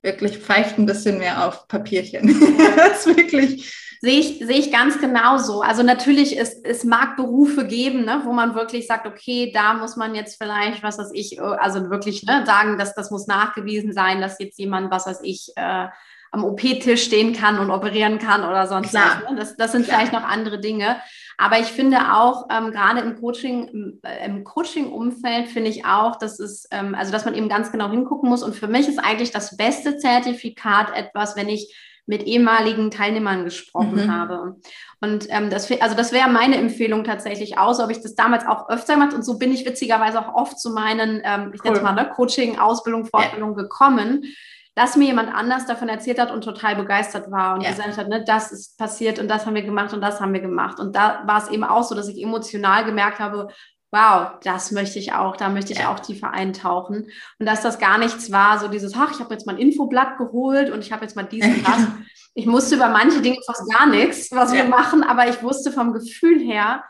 [0.05, 2.29] Wirklich pfeift ein bisschen mehr auf Papierchen.
[2.77, 3.73] das ist wirklich
[4.05, 5.62] Sehe ich, sehe ich ganz genauso.
[5.62, 9.97] Also natürlich, es, es mag Berufe geben, ne, wo man wirklich sagt, okay, da muss
[9.97, 13.95] man jetzt vielleicht, was weiß ich, äh, also wirklich ne, sagen, dass das muss nachgewiesen
[13.95, 15.87] sein, dass jetzt jemand, was weiß ich, äh,
[16.33, 19.23] am OP-Tisch stehen kann und operieren kann oder sonst Klar.
[19.23, 19.31] was.
[19.31, 19.37] Ne?
[19.38, 20.01] Das, das sind Klar.
[20.01, 20.97] vielleicht noch andere Dinge.
[21.37, 26.16] Aber ich finde auch, ähm, gerade im Coaching, im, äh, im Coaching-Umfeld finde ich auch,
[26.16, 28.42] dass es, ähm, also dass man eben ganz genau hingucken muss.
[28.42, 31.75] Und für mich ist eigentlich das beste Zertifikat etwas, wenn ich
[32.07, 34.12] mit ehemaligen Teilnehmern gesprochen mhm.
[34.12, 34.57] habe.
[35.01, 38.68] Und ähm, das, also das wäre meine Empfehlung tatsächlich aus, ob ich das damals auch
[38.68, 41.81] öfter gemacht und so bin ich witzigerweise auch oft zu meinen, ähm, ich cool.
[41.81, 43.62] mal, ne, Coaching, Ausbildung, Fortbildung ja.
[43.62, 44.25] gekommen,
[44.74, 47.70] dass mir jemand anders davon erzählt hat und total begeistert war und ja.
[47.70, 50.40] gesagt hat, ne, das ist passiert und das haben wir gemacht und das haben wir
[50.40, 50.80] gemacht.
[50.80, 53.48] Und da war es eben auch so, dass ich emotional gemerkt habe,
[53.92, 55.92] wow, das möchte ich auch, da möchte ich ja.
[55.92, 57.08] auch tiefer eintauchen.
[57.38, 60.18] Und dass das gar nichts war, so dieses, ach, ich habe jetzt mal ein Infoblatt
[60.18, 61.87] geholt und ich habe jetzt mal diesen das.
[62.34, 64.58] Ich musste über manche Dinge fast gar nichts, was ja.
[64.58, 66.82] wir machen, aber ich wusste vom Gefühl her,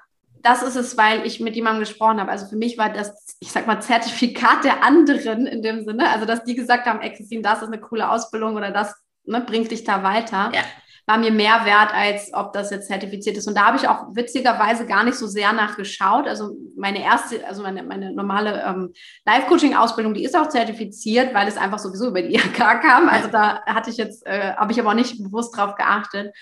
[0.42, 2.30] das ist es, weil ich mit jemandem gesprochen habe.
[2.30, 6.26] Also für mich war das, ich sag mal, Zertifikat der anderen in dem Sinne, also
[6.26, 8.94] dass die gesagt haben, ey, Christine, das ist eine coole Ausbildung oder das
[9.24, 10.50] ne, bringt dich da weiter.
[10.54, 10.62] Ja
[11.06, 13.46] war mir mehr wert, als ob das jetzt zertifiziert ist.
[13.46, 16.26] Und da habe ich auch witzigerweise gar nicht so sehr nachgeschaut.
[16.26, 18.94] Also meine erste, also meine, meine normale ähm,
[19.26, 23.08] Live-Coaching-Ausbildung, die ist auch zertifiziert, weil es einfach sowieso über die IHK kam.
[23.10, 26.34] Also da hatte ich jetzt, äh, habe ich aber auch nicht bewusst drauf geachtet.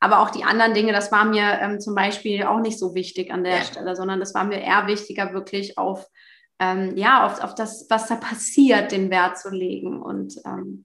[0.00, 3.32] Aber auch die anderen Dinge, das war mir ähm, zum Beispiel auch nicht so wichtig
[3.32, 3.64] an der ja.
[3.64, 6.06] Stelle, sondern das war mir eher wichtiger, wirklich auf,
[6.58, 10.02] ähm, ja, auf, auf das, was da passiert, den Wert zu legen.
[10.02, 10.84] Und ähm,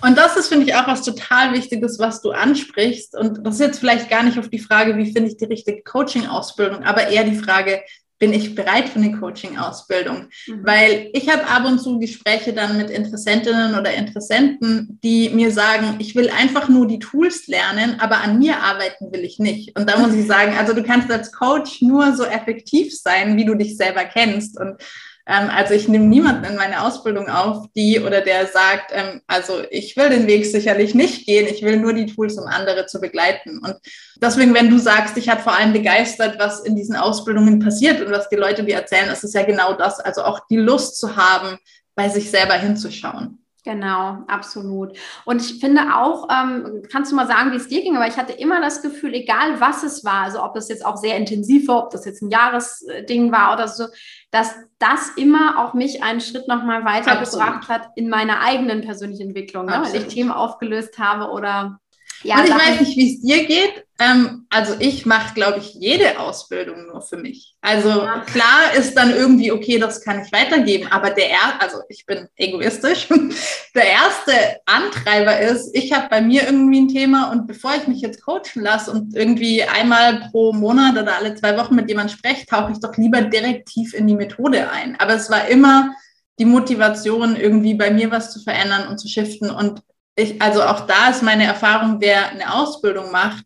[0.00, 3.16] und das ist, finde ich, auch was total Wichtiges, was du ansprichst.
[3.16, 5.82] Und das ist jetzt vielleicht gar nicht auf die Frage, wie finde ich die richtige
[5.82, 7.82] Coaching-Ausbildung, aber eher die Frage,
[8.18, 10.28] bin ich bereit für eine Coaching-Ausbildung?
[10.46, 10.60] Mhm.
[10.64, 15.96] Weil ich habe ab und zu Gespräche dann mit Interessentinnen oder Interessenten, die mir sagen,
[15.98, 19.76] ich will einfach nur die Tools lernen, aber an mir arbeiten will ich nicht.
[19.76, 23.44] Und da muss ich sagen, also du kannst als Coach nur so effektiv sein, wie
[23.44, 24.56] du dich selber kennst.
[24.56, 24.76] Und
[25.24, 29.96] also ich nehme niemanden in meine Ausbildung auf, die oder der sagt, ähm, also ich
[29.96, 33.58] will den Weg sicherlich nicht gehen, ich will nur die Tools, um andere zu begleiten.
[33.58, 33.76] Und
[34.20, 38.10] deswegen, wenn du sagst, dich hat vor allem begeistert, was in diesen Ausbildungen passiert und
[38.10, 40.00] was die Leute dir erzählen, ist es ja genau das.
[40.00, 41.58] Also auch die Lust zu haben,
[41.94, 43.41] bei sich selber hinzuschauen.
[43.64, 44.98] Genau, absolut.
[45.24, 48.16] Und ich finde auch, ähm, kannst du mal sagen, wie es dir ging, aber ich
[48.16, 51.68] hatte immer das Gefühl, egal was es war, also ob das jetzt auch sehr intensiv
[51.68, 53.86] war, ob das jetzt ein Jahresding war oder so,
[54.32, 59.66] dass das immer auch mich einen Schritt nochmal weitergebracht hat in meiner eigenen persönlichen Entwicklung,
[59.66, 59.80] ne?
[59.84, 61.78] weil ich Themen aufgelöst habe oder
[62.22, 63.84] ja, und ich weiß nicht, wie es dir geht.
[63.98, 67.54] Ähm, also ich mache, glaube ich, jede Ausbildung nur für mich.
[67.60, 68.20] Also ja.
[68.20, 72.26] klar ist dann irgendwie, okay, das kann ich weitergeben, aber der, er also ich bin
[72.36, 73.08] egoistisch,
[73.74, 74.32] der erste
[74.66, 78.62] Antreiber ist, ich habe bei mir irgendwie ein Thema und bevor ich mich jetzt coachen
[78.62, 82.80] lasse und irgendwie einmal pro Monat oder alle zwei Wochen mit jemandem spreche, tauche ich
[82.80, 84.98] doch lieber direkt tief in die Methode ein.
[84.98, 85.94] Aber es war immer
[86.38, 89.82] die Motivation, irgendwie bei mir was zu verändern und zu shiften und
[90.14, 93.44] ich, also auch da ist meine Erfahrung, wer eine Ausbildung macht,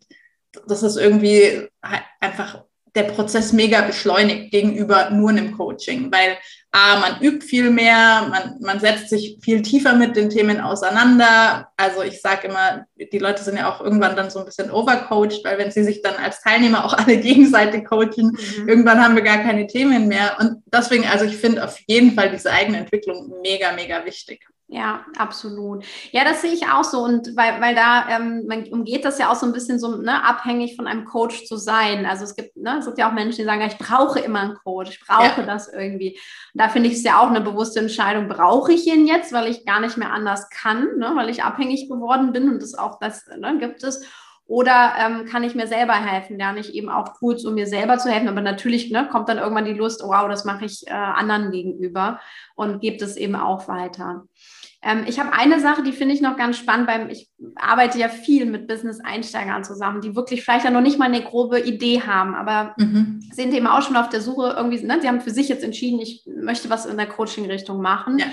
[0.67, 1.67] das ist irgendwie
[2.19, 2.63] einfach
[2.95, 6.37] der Prozess mega beschleunigt gegenüber nur einem Coaching, weil
[6.71, 11.69] A, man übt viel mehr, man, man setzt sich viel tiefer mit den Themen auseinander.
[11.77, 15.45] Also ich sage immer, die Leute sind ja auch irgendwann dann so ein bisschen overcoached,
[15.45, 18.67] weil wenn sie sich dann als Teilnehmer auch alle gegenseitig coachen, mhm.
[18.67, 20.37] irgendwann haben wir gar keine Themen mehr.
[20.39, 24.47] Und deswegen, also ich finde auf jeden Fall diese eigene Entwicklung mega, mega wichtig.
[24.69, 25.85] Ja, absolut.
[26.11, 26.99] Ja, das sehe ich auch so.
[26.99, 30.21] Und weil, weil da, ähm, man umgeht das ja auch so ein bisschen so ne,
[30.25, 32.05] abhängig von einem Coach zu sein.
[32.05, 34.55] Also es gibt, ne, es gibt ja auch Menschen, die sagen, ich brauche immer einen
[34.55, 35.45] Coach, ich brauche ja.
[35.45, 36.19] das irgendwie.
[36.53, 39.49] Und da finde ich es ja auch eine bewusste Entscheidung, brauche ich ihn jetzt, weil
[39.49, 42.99] ich gar nicht mehr anders kann, ne, weil ich abhängig geworden bin und das auch
[42.99, 44.05] das ne, gibt es.
[44.47, 46.37] Oder ähm, kann ich mir selber helfen?
[46.37, 48.29] Lerne ich eben auch Tools, um mir selber zu helfen.
[48.29, 51.51] Aber natürlich ne, kommt dann irgendwann die Lust, oh, wow, das mache ich äh, anderen
[51.51, 52.21] gegenüber
[52.55, 54.23] und gebe es eben auch weiter.
[54.83, 58.09] Ähm, ich habe eine Sache, die finde ich noch ganz spannend, beim, ich arbeite ja
[58.09, 62.35] viel mit Business-Einsteigern zusammen, die wirklich vielleicht ja noch nicht mal eine grobe Idee haben,
[62.35, 63.19] aber mhm.
[63.31, 65.99] sind eben auch schon auf der Suche irgendwie, ne, sie haben für sich jetzt entschieden,
[65.99, 68.19] ich möchte was in der Coaching-Richtung machen.
[68.19, 68.27] Ja.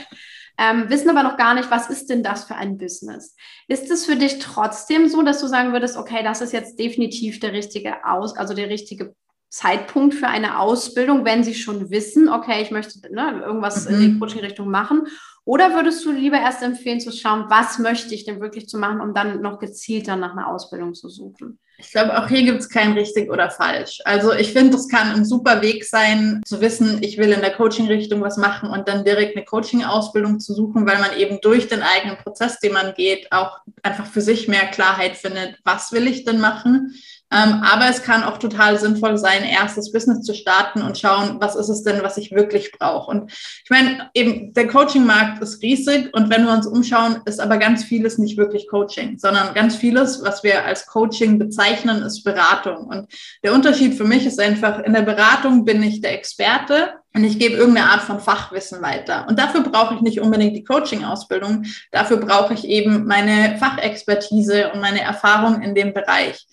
[0.57, 3.35] Ähm, wissen aber noch gar nicht, was ist denn das für ein Business?
[3.67, 7.41] Ist es für dich trotzdem so, dass du sagen würdest, okay, das ist jetzt definitiv
[7.41, 9.17] der richtige Aus, also der richtige
[9.49, 13.95] Zeitpunkt für eine Ausbildung, wenn sie schon wissen, okay, ich möchte ne, irgendwas mhm.
[13.95, 14.21] in die mhm.
[14.21, 15.09] Coaching-Richtung machen?
[15.47, 19.01] Oder würdest du lieber erst empfehlen zu schauen, was möchte ich denn wirklich zu machen,
[19.01, 21.59] um dann noch gezielter nach einer Ausbildung zu suchen?
[21.77, 23.99] Ich glaube, auch hier gibt es kein richtig oder falsch.
[24.05, 27.53] Also ich finde, das kann ein super Weg sein, zu wissen, ich will in der
[27.53, 31.83] Coaching-Richtung was machen und dann direkt eine Coaching-Ausbildung zu suchen, weil man eben durch den
[31.83, 36.25] eigenen Prozess, den man geht, auch einfach für sich mehr Klarheit findet, was will ich
[36.25, 36.95] denn machen
[37.35, 41.69] aber es kann auch total sinnvoll sein, erstes Business zu starten und schauen, was ist
[41.69, 43.11] es denn, was ich wirklich brauche.
[43.11, 47.59] Und ich meine, eben der Coaching-Markt ist riesig und wenn wir uns umschauen, ist aber
[47.59, 52.87] ganz vieles nicht wirklich Coaching, sondern ganz vieles, was wir als Coaching bezeichnen, ist Beratung.
[52.87, 57.23] Und der Unterschied für mich ist einfach, in der Beratung bin ich der Experte und
[57.23, 59.27] ich gebe irgendeine Art von Fachwissen weiter.
[59.29, 61.65] Und dafür brauche ich nicht unbedingt die Coaching-Ausbildung.
[61.93, 66.45] Dafür brauche ich eben meine Fachexpertise und meine Erfahrung in dem Bereich.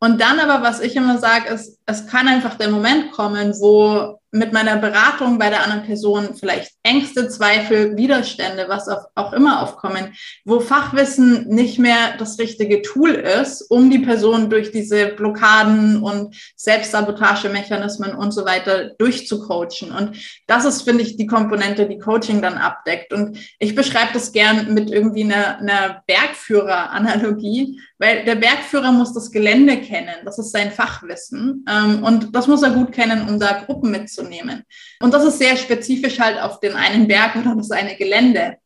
[0.00, 4.19] Und dann aber, was ich immer sage, ist, es kann einfach der Moment kommen, wo
[4.32, 10.14] mit meiner Beratung bei der anderen Person vielleicht Ängste, Zweifel, Widerstände, was auch immer aufkommen,
[10.44, 16.36] wo Fachwissen nicht mehr das richtige Tool ist, um die Person durch diese Blockaden und
[16.54, 19.90] Selbstsabotagemechanismen und so weiter durchzucoachen.
[19.90, 20.16] Und
[20.46, 23.12] das ist, finde ich, die Komponente, die Coaching dann abdeckt.
[23.12, 29.32] Und ich beschreibe das gern mit irgendwie einer, einer Bergführer-Analogie, weil der Bergführer muss das
[29.32, 30.14] Gelände kennen.
[30.24, 31.64] Das ist sein Fachwissen.
[31.68, 34.19] Ähm, und das muss er gut kennen, um da Gruppen mitzunehmen.
[35.00, 38.56] Und das ist sehr spezifisch halt auf den einen Berg oder das eine Gelände.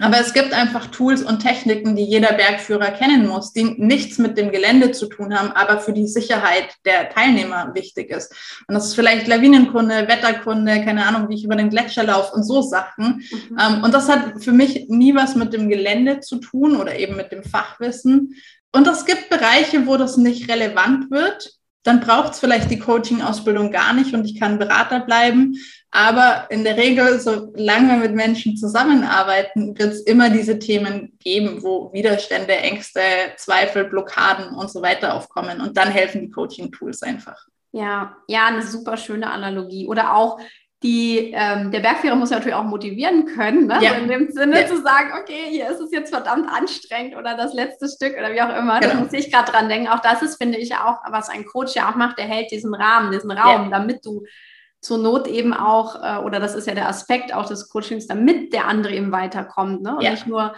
[0.00, 4.36] Aber es gibt einfach Tools und Techniken, die jeder Bergführer kennen muss, die nichts mit
[4.36, 8.34] dem Gelände zu tun haben, aber für die Sicherheit der Teilnehmer wichtig ist.
[8.66, 12.42] Und das ist vielleicht Lawinenkunde, Wetterkunde, keine Ahnung, wie ich über den Gletscher laufe und
[12.42, 13.24] so Sachen.
[13.50, 13.58] Mhm.
[13.58, 17.16] Ähm, und das hat für mich nie was mit dem Gelände zu tun oder eben
[17.16, 18.34] mit dem Fachwissen.
[18.72, 21.52] Und es gibt Bereiche, wo das nicht relevant wird.
[21.84, 25.54] Dann braucht es vielleicht die Coaching-Ausbildung gar nicht und ich kann Berater bleiben.
[25.90, 31.62] Aber in der Regel, solange wir mit Menschen zusammenarbeiten, wird es immer diese Themen geben,
[31.62, 33.00] wo Widerstände, Ängste,
[33.36, 35.60] Zweifel, Blockaden und so weiter aufkommen.
[35.60, 37.46] Und dann helfen die Coaching-Tools einfach.
[37.72, 39.86] Ja, ja, eine super schöne Analogie.
[39.86, 40.40] Oder auch
[40.84, 43.78] die, ähm, der Bergführer muss ja natürlich auch motivieren können, ne?
[43.80, 43.92] Ja.
[43.92, 44.66] Also in dem Sinne ja.
[44.66, 48.42] zu sagen, okay, hier ist es jetzt verdammt anstrengend oder das letzte Stück oder wie
[48.42, 48.80] auch immer.
[48.80, 48.92] Genau.
[48.92, 49.88] Da muss ich gerade dran denken.
[49.88, 52.74] Auch das ist, finde ich, auch, was ein Coach ja auch macht, der hält diesen
[52.74, 53.78] Rahmen, diesen Raum, ja.
[53.78, 54.24] damit du
[54.82, 58.52] zur Not eben auch, äh, oder das ist ja der Aspekt auch des Coachings, damit
[58.52, 59.80] der andere eben weiterkommt.
[59.80, 59.96] Ne?
[59.96, 60.54] Und nicht nur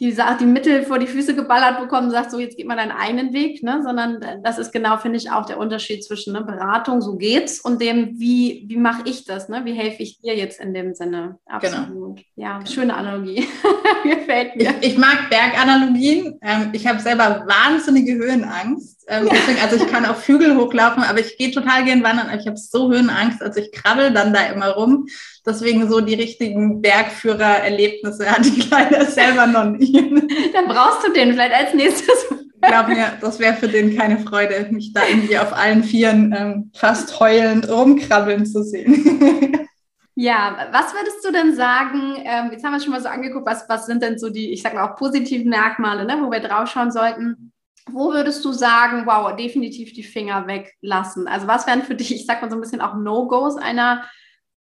[0.00, 3.32] die, die Mittel vor die Füße geballert bekommen sagt, so jetzt geht man deinen eigenen
[3.32, 3.80] Weg, ne?
[3.84, 7.80] sondern das ist genau, finde ich, auch der Unterschied zwischen ne, Beratung, so geht's, und
[7.80, 9.64] dem, wie, wie mache ich das, ne?
[9.64, 11.38] wie helfe ich dir jetzt in dem Sinne.
[11.60, 11.76] Genau.
[11.76, 12.16] Absolut.
[12.16, 12.26] Genau.
[12.34, 13.46] Ja, schöne Analogie.
[14.02, 14.74] Gefällt mir.
[14.80, 16.38] Ich, ich mag Berganalogien.
[16.42, 18.93] Ähm, ich habe selber wahnsinnige Höhenangst.
[19.06, 22.40] Ähm, deswegen, also ich kann auf Hügel hochlaufen, aber ich gehe total gern wandern, aber
[22.40, 25.06] ich habe so Höhenangst, also ich krabbel dann da immer rum.
[25.46, 29.94] Deswegen so die richtigen Bergführer-Erlebnisse hatte ich leider selber noch nicht.
[29.94, 32.26] Dann brauchst du den vielleicht als nächstes.
[32.62, 36.34] Ich glaube mir, das wäre für den keine Freude, mich da irgendwie auf allen Vieren
[36.34, 39.68] ähm, fast heulend rumkrabbeln zu sehen.
[40.16, 43.68] Ja, was würdest du denn sagen, ähm, jetzt haben wir schon mal so angeguckt, was,
[43.68, 46.92] was sind denn so die, ich sage mal auch positiven Merkmale, ne, wo wir draufschauen
[46.92, 47.52] sollten.
[47.90, 51.28] Wo würdest du sagen, wow, definitiv die Finger weglassen?
[51.28, 54.04] Also was wären für dich, ich sag mal so ein bisschen auch No-Gos einer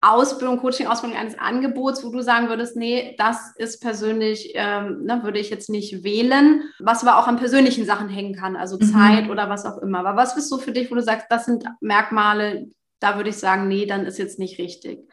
[0.02, 5.40] Ausbildung, Coaching-Ausbildung eines Angebots, wo du sagen würdest, nee, das ist persönlich, ähm, ne, würde
[5.40, 8.94] ich jetzt nicht wählen, was aber auch an persönlichen Sachen hängen kann, also mhm.
[8.94, 10.00] Zeit oder was auch immer.
[10.00, 12.68] Aber was bist du für dich, wo du sagst, das sind Merkmale,
[13.02, 15.09] da würde ich sagen, nee, dann ist jetzt nicht richtig.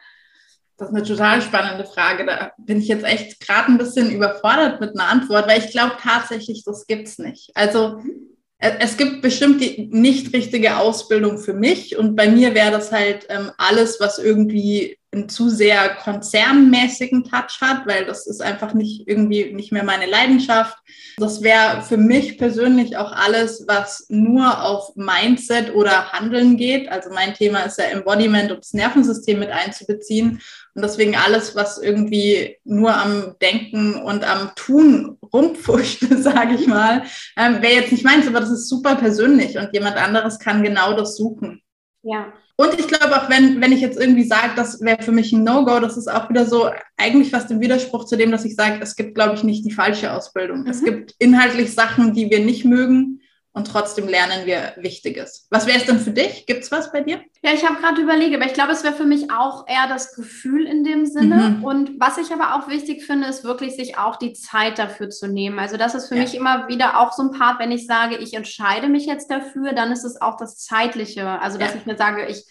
[0.77, 2.25] Das ist eine total spannende Frage.
[2.25, 5.95] Da bin ich jetzt echt gerade ein bisschen überfordert mit einer Antwort, weil ich glaube
[5.99, 7.51] tatsächlich, das gibt es nicht.
[7.55, 8.27] Also mhm
[8.59, 13.27] es gibt bestimmt die nicht richtige Ausbildung für mich und bei mir wäre das halt
[13.29, 19.07] ähm, alles, was irgendwie einen zu sehr konzernmäßigen Touch hat, weil das ist einfach nicht
[19.07, 20.75] irgendwie nicht mehr meine Leidenschaft.
[21.17, 26.89] Das wäre für mich persönlich auch alles, was nur auf Mindset oder Handeln geht.
[26.89, 30.41] Also mein Thema ist ja Embodiment und das Nervensystem mit einzubeziehen.
[30.77, 37.01] Und deswegen alles, was irgendwie nur am Denken und am Tun rumpfuscht, sage ich mal,
[37.35, 40.95] ähm, wäre jetzt nicht meins, aber das ist super persönlich und jemand anderes kann genau
[40.95, 41.63] das suchen.
[42.03, 42.31] Ja.
[42.57, 45.43] Und ich glaube auch, wenn, wenn ich jetzt irgendwie sage, das wäre für mich ein
[45.43, 48.77] No-Go, das ist auch wieder so eigentlich fast im Widerspruch zu dem, dass ich sage,
[48.79, 50.59] es gibt, glaube ich, nicht die falsche Ausbildung.
[50.59, 50.67] Mhm.
[50.67, 53.21] Es gibt inhaltlich Sachen, die wir nicht mögen
[53.57, 55.47] und trotzdem lernen wir Wichtiges.
[55.49, 56.45] Was wäre es denn für dich?
[56.45, 57.21] Gibt es was bei dir?
[57.41, 60.13] Ja, ich habe gerade überlegt, aber ich glaube, es wäre für mich auch eher das
[60.13, 61.57] Gefühl in dem Sinne.
[61.57, 61.63] Mhm.
[61.63, 65.27] Und was ich aber auch wichtig finde, ist wirklich sich auch die Zeit dafür zu
[65.27, 65.57] nehmen.
[65.57, 66.21] Also das ist für ja.
[66.21, 69.73] mich immer wieder auch so ein Part, wenn ich sage, ich entscheide mich jetzt dafür,
[69.73, 71.27] dann ist es auch das Zeitliche.
[71.27, 71.79] Also dass ja.
[71.79, 72.45] ich mir sage, ich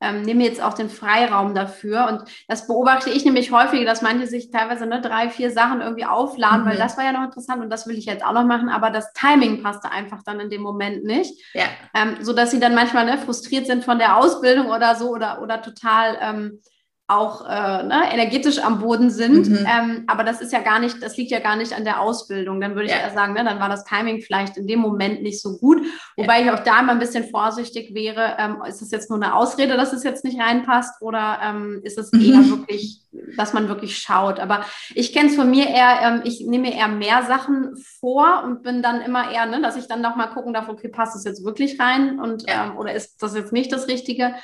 [0.00, 2.06] ähm, nehme jetzt auch den Freiraum dafür.
[2.08, 6.04] Und das beobachte ich nämlich häufig, dass manche sich teilweise ne, drei, vier Sachen irgendwie
[6.04, 6.70] aufladen, mhm.
[6.70, 8.90] weil das war ja noch interessant und das will ich jetzt auch noch machen, aber
[8.90, 11.42] das Timing passte einfach dann in dem Moment nicht.
[11.54, 11.64] Ja.
[11.94, 15.42] Ähm, so dass sie dann manchmal ne, frustriert sind von der Ausbildung oder so oder,
[15.42, 16.60] oder total ähm,
[17.08, 19.48] auch äh, ne, energetisch am Boden sind.
[19.48, 19.66] Mhm.
[19.66, 22.60] Ähm, aber das ist ja gar nicht, das liegt ja gar nicht an der Ausbildung.
[22.60, 22.98] Dann würde ich ja.
[22.98, 25.80] eher sagen, ne, dann war das Timing vielleicht in dem Moment nicht so gut.
[26.16, 26.44] Wobei ja.
[26.44, 29.78] ich auch da mal ein bisschen vorsichtig wäre, ähm, ist es jetzt nur eine Ausrede,
[29.78, 32.50] dass es jetzt nicht reinpasst oder ähm, ist es eher mhm.
[32.50, 33.00] wirklich,
[33.38, 34.38] dass man wirklich schaut.
[34.38, 38.62] Aber ich kenne es von mir eher, ähm, ich nehme eher mehr Sachen vor und
[38.62, 41.24] bin dann immer eher, ne, dass ich dann noch mal gucken darf, okay, passt es
[41.24, 42.66] jetzt wirklich rein und ja.
[42.66, 44.34] Ähm, oder ist das jetzt nicht das Richtige?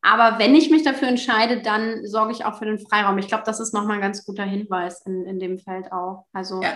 [0.00, 3.18] Aber wenn ich mich dafür entscheide, dann sorge ich auch für den Freiraum.
[3.18, 6.26] Ich glaube, das ist nochmal ein ganz guter Hinweis in, in dem Feld auch.
[6.32, 6.70] Also, ja.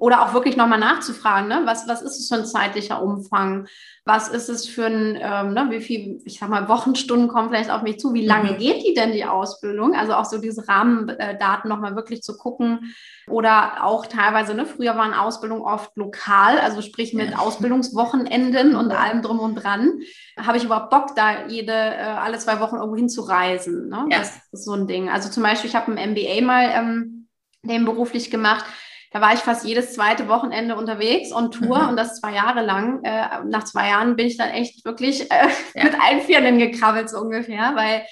[0.00, 1.62] oder auch wirklich nochmal nachzufragen, ne?
[1.64, 3.68] was, was ist es für ein zeitlicher Umfang?
[4.06, 7.70] Was ist es für ein, ähm, ne, wie viel, ich sag mal, Wochenstunden kommen vielleicht
[7.70, 8.12] auf mich zu?
[8.12, 8.58] Wie lange mhm.
[8.58, 9.94] geht die denn, die Ausbildung?
[9.94, 12.94] Also auch so diese Rahmendaten nochmal wirklich zu gucken.
[13.28, 17.38] Oder auch teilweise, ne, früher waren Ausbildungen oft lokal, also sprich mit ja.
[17.38, 20.00] Ausbildungswochenenden und allem drum und dran.
[20.38, 23.88] Habe ich überhaupt Bock, da jede, äh, alle zwei Wochen irgendwo hinzureisen?
[23.88, 24.06] Ne?
[24.10, 24.18] Ja.
[24.18, 25.08] Das ist so ein Ding.
[25.08, 27.28] Also zum Beispiel, ich habe ein MBA mal ähm,
[27.62, 28.66] nebenberuflich gemacht
[29.14, 31.90] da war ich fast jedes zweite Wochenende unterwegs on Tour mhm.
[31.90, 33.04] und das zwei Jahre lang.
[33.04, 35.46] Äh, nach zwei Jahren bin ich dann echt wirklich äh,
[35.76, 35.84] ja.
[35.84, 38.04] mit allen Vieren gekrabbelt, so ungefähr, weil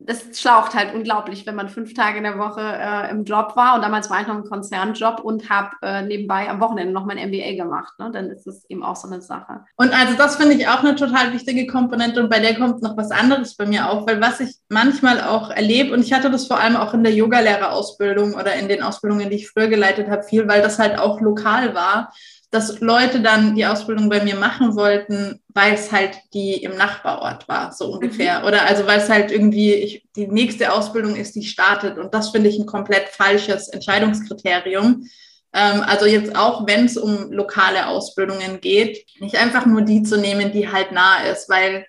[0.00, 3.74] das schlaucht halt unglaublich, wenn man fünf Tage in der Woche äh, im Job war
[3.74, 7.18] und damals war ich noch im Konzernjob und habe äh, nebenbei am Wochenende noch mein
[7.18, 7.98] MBA gemacht.
[7.98, 8.10] Ne?
[8.12, 9.64] Dann ist es eben auch so eine Sache.
[9.76, 12.96] Und also das finde ich auch eine total wichtige Komponente und bei der kommt noch
[12.96, 16.46] was anderes bei mir auf, weil was ich manchmal auch erlebe und ich hatte das
[16.46, 20.22] vor allem auch in der Yogalehrerausbildung oder in den Ausbildungen, die ich früher geleitet habe,
[20.22, 22.12] viel, weil das halt auch lokal war
[22.50, 27.46] dass Leute dann die Ausbildung bei mir machen wollten, weil es halt die im Nachbarort
[27.46, 28.40] war, so ungefähr.
[28.40, 28.46] Mhm.
[28.46, 31.98] Oder also weil es halt irgendwie ich, die nächste Ausbildung ist, die startet.
[31.98, 35.04] Und das finde ich ein komplett falsches Entscheidungskriterium.
[35.52, 40.16] Ähm, also jetzt auch, wenn es um lokale Ausbildungen geht, nicht einfach nur die zu
[40.16, 41.86] nehmen, die halt nah ist, weil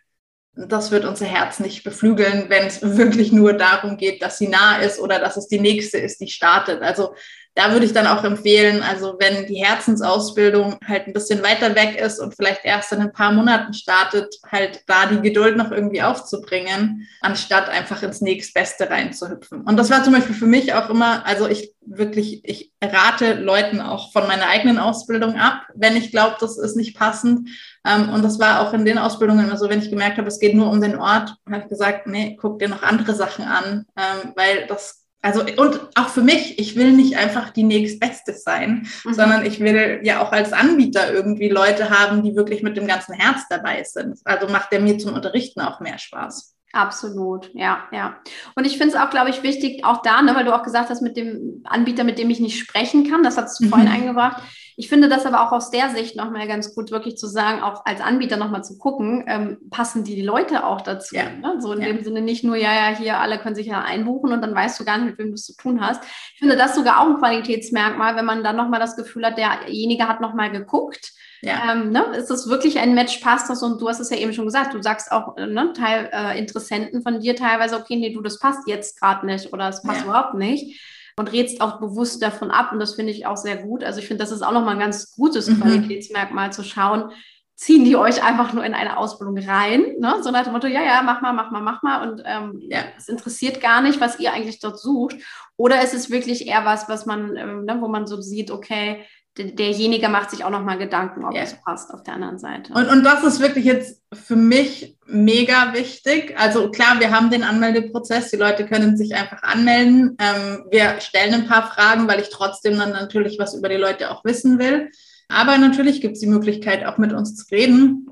[0.68, 4.78] das wird unser Herz nicht beflügeln, wenn es wirklich nur darum geht, dass sie nah
[4.78, 6.82] ist oder dass es die nächste ist, die startet.
[6.82, 7.14] Also
[7.60, 12.00] da würde ich dann auch empfehlen, also wenn die Herzensausbildung halt ein bisschen weiter weg
[12.00, 16.02] ist und vielleicht erst in ein paar Monaten startet, halt da die Geduld noch irgendwie
[16.02, 19.64] aufzubringen, anstatt einfach ins nächstbeste reinzuhüpfen.
[19.64, 23.82] Und das war zum Beispiel für mich auch immer, also ich wirklich, ich rate Leuten
[23.82, 27.50] auch von meiner eigenen Ausbildung ab, wenn ich glaube, das ist nicht passend.
[27.86, 30.40] Ähm, und das war auch in den Ausbildungen immer so, wenn ich gemerkt habe, es
[30.40, 33.86] geht nur um den Ort, habe ich gesagt, nee, guck dir noch andere Sachen an,
[33.98, 38.88] ähm, weil das also und auch für mich, ich will nicht einfach die nächstbeste sein,
[39.04, 39.14] mhm.
[39.14, 43.14] sondern ich will ja auch als Anbieter irgendwie Leute haben, die wirklich mit dem ganzen
[43.14, 44.20] Herz dabei sind.
[44.24, 46.56] Also macht der mir zum Unterrichten auch mehr Spaß.
[46.72, 48.18] Absolut, ja, ja.
[48.56, 50.90] Und ich finde es auch, glaube ich, wichtig, auch da, ne, weil du auch gesagt
[50.90, 53.70] hast, mit dem Anbieter, mit dem ich nicht sprechen kann, das hast du mhm.
[53.70, 54.44] vorhin eingebracht.
[54.80, 57.86] Ich finde das aber auch aus der Sicht nochmal ganz gut, wirklich zu sagen, auch
[57.86, 61.16] als Anbieter nochmal zu gucken, ähm, passen die Leute auch dazu.
[61.16, 61.30] Ja.
[61.30, 61.58] Ne?
[61.60, 61.88] So in ja.
[61.88, 64.80] dem Sinne nicht nur, ja, ja, hier alle können sich ja einbuchen und dann weißt
[64.80, 66.04] du gar nicht, mit wem du es zu tun hast.
[66.34, 70.08] Ich finde das sogar auch ein Qualitätsmerkmal, wenn man dann nochmal das Gefühl hat, derjenige
[70.08, 71.72] hat nochmal geguckt ja.
[71.72, 72.04] Ähm, ne?
[72.18, 73.64] Ist das wirklich ein Match, passt das?
[73.64, 76.38] Und du hast es ja eben schon gesagt, du sagst auch äh, ne, Teil, äh,
[76.38, 80.02] Interessenten von dir teilweise, okay, nee, du, das passt jetzt gerade nicht oder es passt
[80.02, 80.06] ja.
[80.06, 80.82] überhaupt nicht.
[81.20, 82.72] Und rätst auch bewusst davon ab.
[82.72, 83.84] Und das finde ich auch sehr gut.
[83.84, 85.60] Also ich finde, das ist auch nochmal ein ganz gutes mhm.
[85.60, 87.12] Qualitätsmerkmal zu schauen,
[87.60, 90.20] ziehen die euch einfach nur in eine Ausbildung rein, ne?
[90.22, 92.84] so nach dem Motto, ja, ja, mach mal, mach mal, mach mal und ähm, ja.
[92.98, 95.18] es interessiert gar nicht, was ihr eigentlich dort sucht.
[95.58, 99.06] Oder ist es wirklich eher was, was man, ähm, ne, wo man so sieht, okay,
[99.38, 101.44] derjenige macht sich auch nochmal Gedanken, ob yeah.
[101.44, 102.74] es passt auf der anderen Seite.
[102.74, 106.36] Und, und das ist wirklich jetzt für mich mega wichtig.
[106.38, 110.18] Also klar, wir haben den Anmeldeprozess, die Leute können sich einfach anmelden.
[110.20, 114.12] Ähm, wir stellen ein paar Fragen, weil ich trotzdem dann natürlich was über die Leute
[114.12, 114.90] auch wissen will.
[115.30, 118.08] Aber natürlich gibt es die Möglichkeit, auch mit uns zu reden.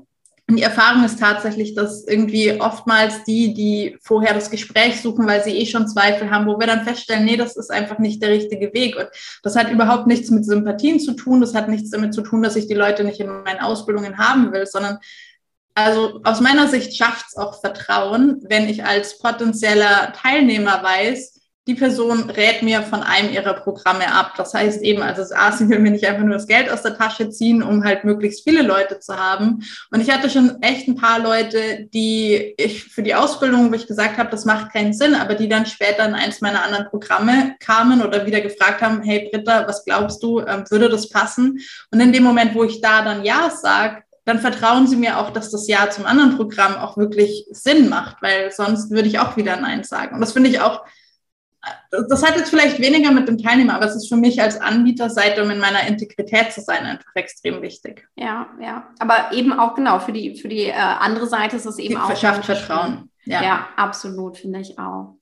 [0.48, 5.44] Und die Erfahrung ist tatsächlich, dass irgendwie oftmals die, die vorher das Gespräch suchen, weil
[5.44, 8.30] sie eh schon Zweifel haben, wo wir dann feststellen, nee, das ist einfach nicht der
[8.30, 8.96] richtige Weg.
[8.96, 9.08] Und
[9.42, 11.42] das hat überhaupt nichts mit Sympathien zu tun.
[11.42, 14.50] Das hat nichts damit zu tun, dass ich die Leute nicht in meinen Ausbildungen haben
[14.50, 14.98] will, sondern
[15.74, 21.37] also aus meiner Sicht schafft es auch Vertrauen, wenn ich als potenzieller Teilnehmer weiß,
[21.68, 24.32] die Person rät mir von einem ihrer Programme ab.
[24.38, 26.82] Das heißt eben, also das A, sie will mir nicht einfach nur das Geld aus
[26.82, 29.62] der Tasche ziehen, um halt möglichst viele Leute zu haben.
[29.90, 33.86] Und ich hatte schon echt ein paar Leute, die ich für die Ausbildung, wo ich
[33.86, 37.54] gesagt habe, das macht keinen Sinn, aber die dann später in eins meiner anderen Programme
[37.60, 41.58] kamen oder wieder gefragt haben, hey Britta, was glaubst du, ähm, würde das passen?
[41.90, 45.30] Und in dem Moment, wo ich da dann Ja sage, dann vertrauen Sie mir auch,
[45.30, 49.36] dass das Ja zum anderen Programm auch wirklich Sinn macht, weil sonst würde ich auch
[49.36, 50.14] wieder Nein sagen.
[50.14, 50.84] Und das finde ich auch
[51.90, 55.42] das hat jetzt vielleicht weniger mit dem Teilnehmer, aber es ist für mich als Anbieterseite,
[55.42, 58.06] um in meiner Integrität zu sein, einfach extrem wichtig.
[58.16, 58.88] Ja, ja.
[58.98, 61.96] Aber eben auch genau, für die, für die äh, andere Seite ist es eben die
[61.96, 62.06] auch.
[62.06, 63.10] Verschafft Vertrauen.
[63.24, 63.42] Ja.
[63.42, 65.16] ja, absolut, finde ich auch.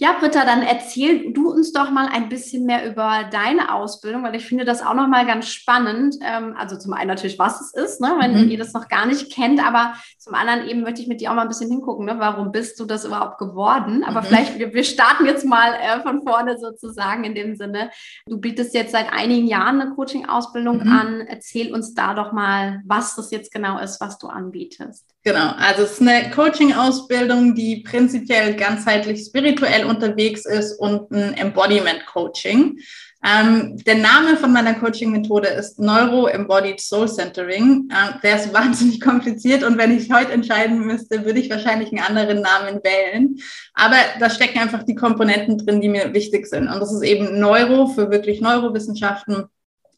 [0.00, 4.36] Ja, Britta, dann erzähl du uns doch mal ein bisschen mehr über deine Ausbildung, weil
[4.36, 6.14] ich finde das auch noch mal ganz spannend.
[6.22, 8.48] Ähm, also zum einen natürlich, was es ist, ne, wenn mhm.
[8.48, 11.34] ihr das noch gar nicht kennt, aber zum anderen eben möchte ich mit dir auch
[11.34, 14.04] mal ein bisschen hingucken, ne, warum bist du das überhaupt geworden?
[14.04, 14.26] Aber mhm.
[14.26, 17.90] vielleicht, wir, wir, starten jetzt mal äh, von vorne sozusagen in dem Sinne.
[18.26, 20.92] Du bietest jetzt seit einigen Jahren eine Coaching-Ausbildung mhm.
[20.92, 21.20] an.
[21.22, 25.12] Erzähl uns da doch mal, was das jetzt genau ist, was du anbietest.
[25.28, 32.78] Genau, also es ist eine Coaching-Ausbildung, die prinzipiell ganzheitlich spirituell unterwegs ist und ein Embodiment-Coaching.
[33.22, 37.90] Ähm, der Name von meiner Coaching-Methode ist Neuro-Embodied Soul Centering.
[37.90, 42.00] Ähm, der ist wahnsinnig kompliziert und wenn ich heute entscheiden müsste, würde ich wahrscheinlich einen
[42.00, 43.36] anderen Namen wählen.
[43.74, 46.68] Aber da stecken einfach die Komponenten drin, die mir wichtig sind.
[46.68, 49.44] Und das ist eben Neuro für wirklich Neurowissenschaften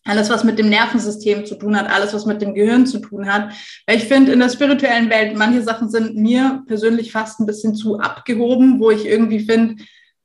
[0.04, 3.32] alles, was mit dem Nervensystem zu tun hat, alles, was mit dem Gehirn zu tun
[3.32, 3.52] hat.
[3.86, 7.74] Weil ich finde, in der spirituellen Welt, manche Sachen sind mir persönlich fast ein bisschen
[7.74, 9.76] zu abgehoben, wo ich irgendwie finde,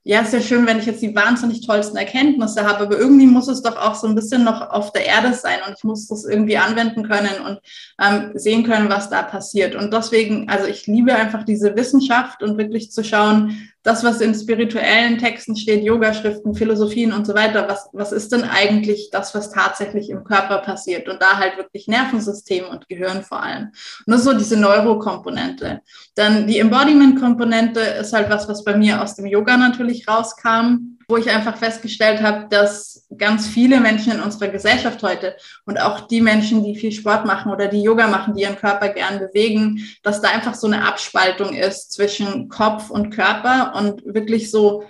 [0.07, 3.47] ja, ist ja schön, wenn ich jetzt die wahnsinnig tollsten Erkenntnisse habe, aber irgendwie muss
[3.47, 6.25] es doch auch so ein bisschen noch auf der Erde sein und ich muss das
[6.25, 7.59] irgendwie anwenden können und
[7.99, 9.73] ähm, sehen können, was da passiert.
[9.73, 14.33] Und deswegen, also ich liebe einfach diese Wissenschaft und wirklich zu schauen, das, was in
[14.33, 19.51] spirituellen Texten steht, Yoga-Schriften, Philosophien und so weiter, was, was ist denn eigentlich das, was
[19.51, 21.07] tatsächlich im Körper passiert?
[21.07, 23.65] Und da halt wirklich Nervensystem und Gehirn vor allem.
[24.05, 25.81] Und das ist so diese Neurokomponente.
[26.15, 31.17] Dann die Embodiment-Komponente ist halt was, was bei mir aus dem Yoga natürlich rauskam wo
[31.17, 36.21] ich einfach festgestellt habe, dass ganz viele Menschen in unserer Gesellschaft heute und auch die
[36.21, 40.21] Menschen, die viel Sport machen oder die Yoga machen, die ihren Körper gern bewegen, dass
[40.21, 44.83] da einfach so eine Abspaltung ist zwischen Kopf und Körper und wirklich so,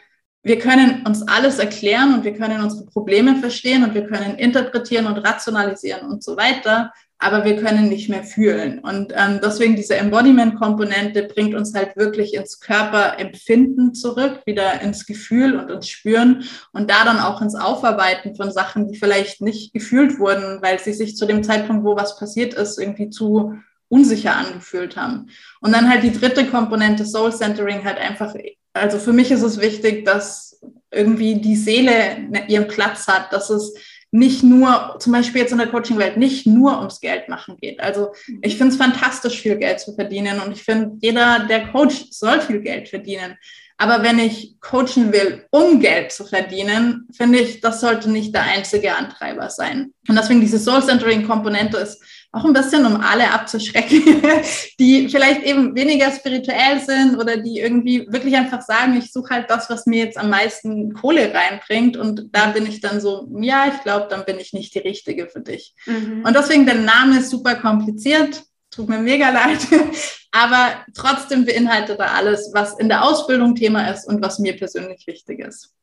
[0.44, 5.08] wir können uns alles erklären und wir können unsere Probleme verstehen und wir können interpretieren
[5.08, 6.94] und rationalisieren und so weiter.
[7.18, 8.80] Aber wir können nicht mehr fühlen.
[8.80, 15.56] Und ähm, deswegen diese Embodiment-Komponente bringt uns halt wirklich ins Körperempfinden zurück, wieder ins Gefühl
[15.58, 20.20] und ins Spüren und da dann auch ins Aufarbeiten von Sachen, die vielleicht nicht gefühlt
[20.20, 23.56] wurden, weil sie sich zu dem Zeitpunkt, wo was passiert ist, irgendwie zu
[23.88, 25.28] unsicher angefühlt haben.
[25.62, 28.34] Und dann halt die dritte Komponente Soul Centering halt einfach,
[28.74, 30.60] also für mich ist es wichtig, dass
[30.92, 33.74] irgendwie die Seele ihren Platz hat, dass es
[34.16, 37.82] nicht nur, zum Beispiel jetzt in der Coaching-Welt, nicht nur ums Geld machen geht.
[37.82, 42.06] Also ich finde es fantastisch, viel Geld zu verdienen und ich finde, jeder, der Coach,
[42.12, 43.36] soll viel Geld verdienen.
[43.78, 48.44] Aber wenn ich coachen will, um Geld zu verdienen, finde ich, das sollte nicht der
[48.44, 49.94] einzige Antreiber sein.
[50.08, 52.02] Und deswegen diese Soul-Centering-Komponente ist
[52.36, 54.02] auch ein bisschen, um alle abzuschrecken,
[54.80, 59.50] die vielleicht eben weniger spirituell sind oder die irgendwie wirklich einfach sagen, ich suche halt
[59.50, 61.96] das, was mir jetzt am meisten Kohle reinbringt.
[61.96, 65.28] Und da bin ich dann so, ja, ich glaube, dann bin ich nicht die Richtige
[65.28, 65.74] für dich.
[65.86, 66.24] Mhm.
[66.26, 68.44] Und deswegen, der Name ist super kompliziert.
[68.70, 69.60] Tut mir mega leid.
[70.32, 75.08] Aber trotzdem beinhaltet er alles, was in der Ausbildung Thema ist und was mir persönlich
[75.08, 75.75] wichtig ist.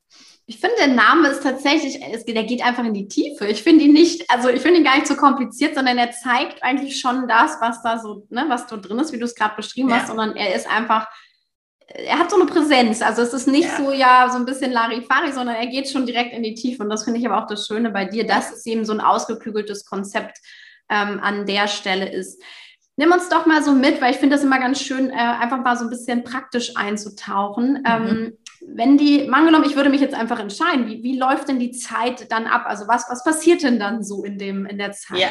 [0.52, 3.46] Ich finde, der Name ist tatsächlich, es, der geht einfach in die Tiefe.
[3.46, 6.62] Ich finde ihn nicht, also ich finde ihn gar nicht so kompliziert, sondern er zeigt
[6.62, 9.56] eigentlich schon das, was da so, ne, was da drin ist, wie du es gerade
[9.56, 9.96] beschrieben ja.
[9.96, 11.08] hast, sondern er ist einfach,
[11.86, 13.00] er hat so eine Präsenz.
[13.00, 13.76] Also es ist nicht ja.
[13.78, 16.82] so, ja, so ein bisschen Larifari, sondern er geht schon direkt in die Tiefe.
[16.82, 19.00] Und das finde ich aber auch das Schöne bei dir, dass es eben so ein
[19.00, 20.36] ausgeklügeltes Konzept
[20.90, 22.42] ähm, an der Stelle ist.
[22.96, 25.62] Nimm uns doch mal so mit, weil ich finde das immer ganz schön, äh, einfach
[25.62, 27.78] mal so ein bisschen praktisch einzutauchen.
[27.78, 27.86] Mhm.
[27.86, 31.72] Ähm, wenn die, angenommen, ich würde mich jetzt einfach entscheiden, wie, wie läuft denn die
[31.72, 32.64] Zeit dann ab?
[32.66, 35.18] Also was, was passiert denn dann so in, dem, in der Zeit?
[35.18, 35.28] Ja.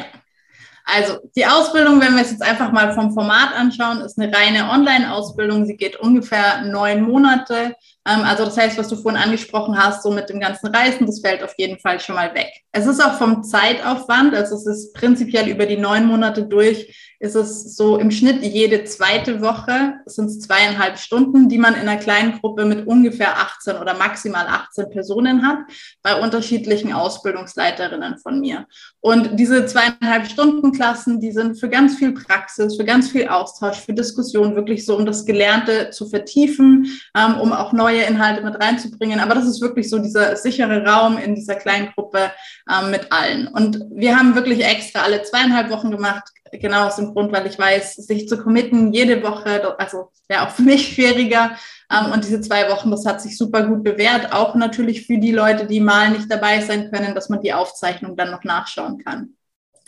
[0.84, 4.68] Also die Ausbildung, wenn wir es jetzt einfach mal vom Format anschauen, ist eine reine
[4.70, 5.64] Online-Ausbildung.
[5.64, 7.76] Sie geht ungefähr neun Monate.
[8.06, 11.20] Ähm, also das heißt, was du vorhin angesprochen hast, so mit dem ganzen Reisen, das
[11.20, 12.52] fällt auf jeden Fall schon mal weg.
[12.72, 17.36] Es ist auch vom Zeitaufwand, also es ist prinzipiell über die neun Monate durch ist
[17.36, 21.96] es so im Schnitt jede zweite Woche sind es zweieinhalb Stunden, die man in einer
[21.96, 25.58] kleinen Gruppe mit ungefähr 18 oder maximal 18 Personen hat,
[26.02, 28.66] bei unterschiedlichen Ausbildungsleiterinnen von mir.
[29.00, 33.78] Und diese zweieinhalb Stunden Klassen, die sind für ganz viel Praxis, für ganz viel Austausch,
[33.78, 38.60] für Diskussion, wirklich so, um das Gelernte zu vertiefen, ähm, um auch neue Inhalte mit
[38.60, 39.20] reinzubringen.
[39.20, 42.32] Aber das ist wirklich so dieser sichere Raum in dieser kleinen Gruppe
[42.68, 43.46] ähm, mit allen.
[43.46, 47.58] Und wir haben wirklich extra alle zweieinhalb Wochen gemacht, genau aus dem Grund, weil ich
[47.58, 51.56] weiß, sich zu committen jede Woche, also wäre auch für mich schwieriger.
[51.90, 55.32] Ähm, und diese zwei Wochen, das hat sich super gut bewährt, auch natürlich für die
[55.32, 59.34] Leute, die mal nicht dabei sein können, dass man die Aufzeichnung dann noch nachschauen kann.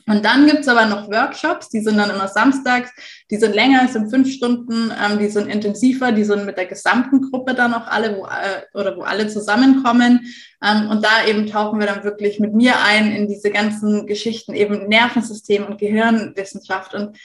[0.07, 2.91] Und dann gibt's aber noch Workshops, die sind dann immer samstags,
[3.31, 7.23] die sind länger, sind fünf Stunden, ähm, die sind intensiver, die sind mit der gesamten
[7.31, 10.21] Gruppe dann auch alle, wo, äh, oder wo alle zusammenkommen.
[10.65, 14.55] Ähm, und da eben tauchen wir dann wirklich mit mir ein in diese ganzen Geschichten,
[14.55, 16.95] eben Nervensystem und Gehirnwissenschaft.
[16.95, 17.17] Und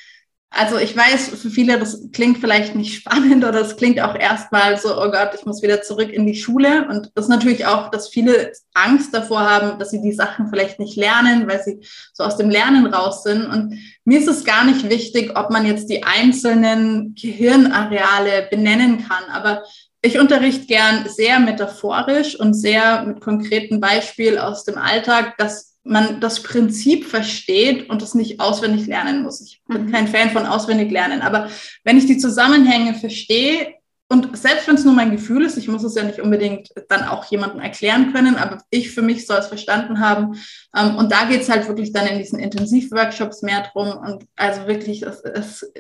[0.52, 4.78] also ich weiß, für viele, das klingt vielleicht nicht spannend oder es klingt auch erstmal
[4.78, 6.88] so, oh Gott, ich muss wieder zurück in die Schule.
[6.90, 10.80] Und das ist natürlich auch, dass viele Angst davor haben, dass sie die Sachen vielleicht
[10.80, 11.80] nicht lernen, weil sie
[12.14, 13.46] so aus dem Lernen raus sind.
[13.46, 19.24] Und mir ist es gar nicht wichtig, ob man jetzt die einzelnen Gehirnareale benennen kann.
[19.32, 19.64] Aber
[20.02, 26.22] ich unterrichte gern sehr metaphorisch und sehr mit konkreten Beispielen aus dem Alltag, dass man
[26.22, 29.42] das Prinzip versteht und es nicht auswendig lernen muss.
[29.42, 29.92] Ich bin mhm.
[29.92, 31.50] kein Fan von auswendig lernen, aber
[31.84, 33.76] wenn ich die Zusammenhänge verstehe,
[34.12, 37.04] und selbst wenn es nur mein Gefühl ist, ich muss es ja nicht unbedingt dann
[37.04, 40.36] auch jemandem erklären können, aber ich für mich soll es verstanden haben.
[40.76, 43.90] Ähm, und da geht es halt wirklich dann in diesen Intensivworkshops mehr drum.
[43.90, 45.72] Und also wirklich, es, es,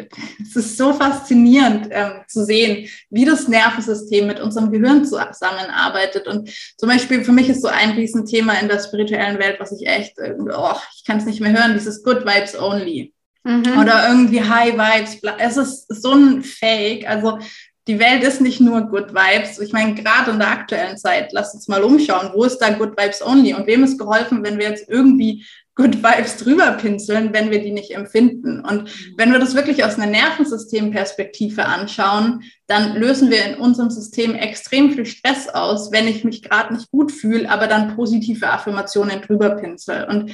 [0.44, 6.28] es ist so faszinierend ähm, zu sehen, wie das Nervensystem mit unserem Gehirn zusammenarbeitet.
[6.28, 9.88] Und zum Beispiel für mich ist so ein Riesenthema in der spirituellen Welt, was ich
[9.88, 13.12] echt, äh, oh, ich kann es nicht mehr hören, dieses Good Vibes Only.
[13.44, 13.80] Mhm.
[13.80, 15.18] Oder irgendwie High Vibes.
[15.40, 17.08] Es ist so ein Fake.
[17.10, 17.40] Also
[17.90, 19.58] die Welt ist nicht nur Good Vibes.
[19.58, 22.92] Ich meine, gerade in der aktuellen Zeit, lasst uns mal umschauen, wo ist da Good
[22.92, 27.50] Vibes Only und wem ist geholfen, wenn wir jetzt irgendwie Good Vibes drüber pinseln, wenn
[27.50, 28.60] wir die nicht empfinden.
[28.60, 34.36] Und wenn wir das wirklich aus einer Nervensystemperspektive anschauen, dann lösen wir in unserem System
[34.36, 39.22] extrem viel Stress aus, wenn ich mich gerade nicht gut fühle, aber dann positive Affirmationen
[39.22, 40.06] drüber pinsel.
[40.08, 40.30] Und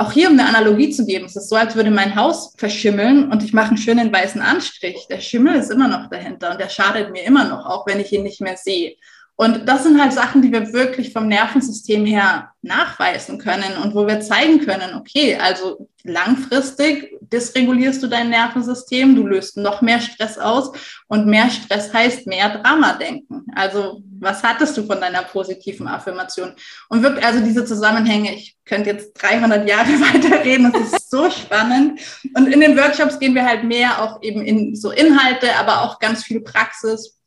[0.00, 3.32] auch hier, um eine Analogie zu geben, es ist so, als würde mein Haus verschimmeln
[3.32, 5.08] und ich mache einen schönen weißen Anstrich.
[5.10, 8.12] Der Schimmel ist immer noch dahinter und der schadet mir immer noch, auch wenn ich
[8.12, 8.94] ihn nicht mehr sehe.
[9.40, 14.04] Und das sind halt Sachen, die wir wirklich vom Nervensystem her nachweisen können und wo
[14.04, 20.38] wir zeigen können, okay, also langfristig dysregulierst du dein Nervensystem, du löst noch mehr Stress
[20.38, 20.72] aus
[21.06, 23.46] und mehr Stress heißt mehr Drama-Denken.
[23.54, 26.54] Also was hattest du von deiner positiven Affirmation?
[26.88, 32.00] Und wirklich, also diese Zusammenhänge, ich könnte jetzt 300 Jahre weiterreden, das ist so spannend.
[32.34, 36.00] Und in den Workshops gehen wir halt mehr auch eben in so Inhalte, aber auch
[36.00, 37.17] ganz viel Praxis.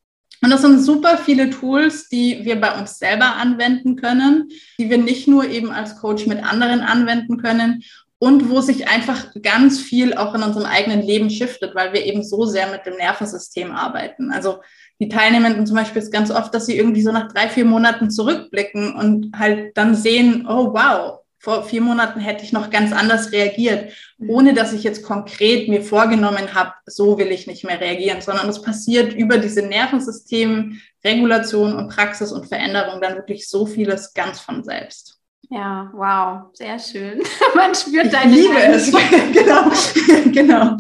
[0.43, 4.97] Und das sind super viele Tools, die wir bei uns selber anwenden können, die wir
[4.97, 7.83] nicht nur eben als Coach mit anderen anwenden können
[8.17, 12.23] und wo sich einfach ganz viel auch in unserem eigenen Leben shiftet, weil wir eben
[12.23, 14.31] so sehr mit dem Nervensystem arbeiten.
[14.31, 14.61] Also
[14.99, 18.11] die Teilnehmenden zum Beispiel ist ganz oft, dass sie irgendwie so nach drei, vier Monaten
[18.11, 23.31] zurückblicken und halt dann sehen, oh wow, vor vier Monaten hätte ich noch ganz anders
[23.31, 23.93] reagiert,
[24.27, 28.47] ohne dass ich jetzt konkret mir vorgenommen habe, so will ich nicht mehr reagieren, sondern
[28.47, 34.63] es passiert über diese Nervensystemregulation und Praxis und Veränderung dann wirklich so vieles ganz von
[34.63, 35.17] selbst.
[35.49, 37.23] Ja, wow, sehr schön.
[37.55, 38.91] Man spürt deine ich liebe es.
[39.33, 39.71] genau,
[40.31, 40.77] genau.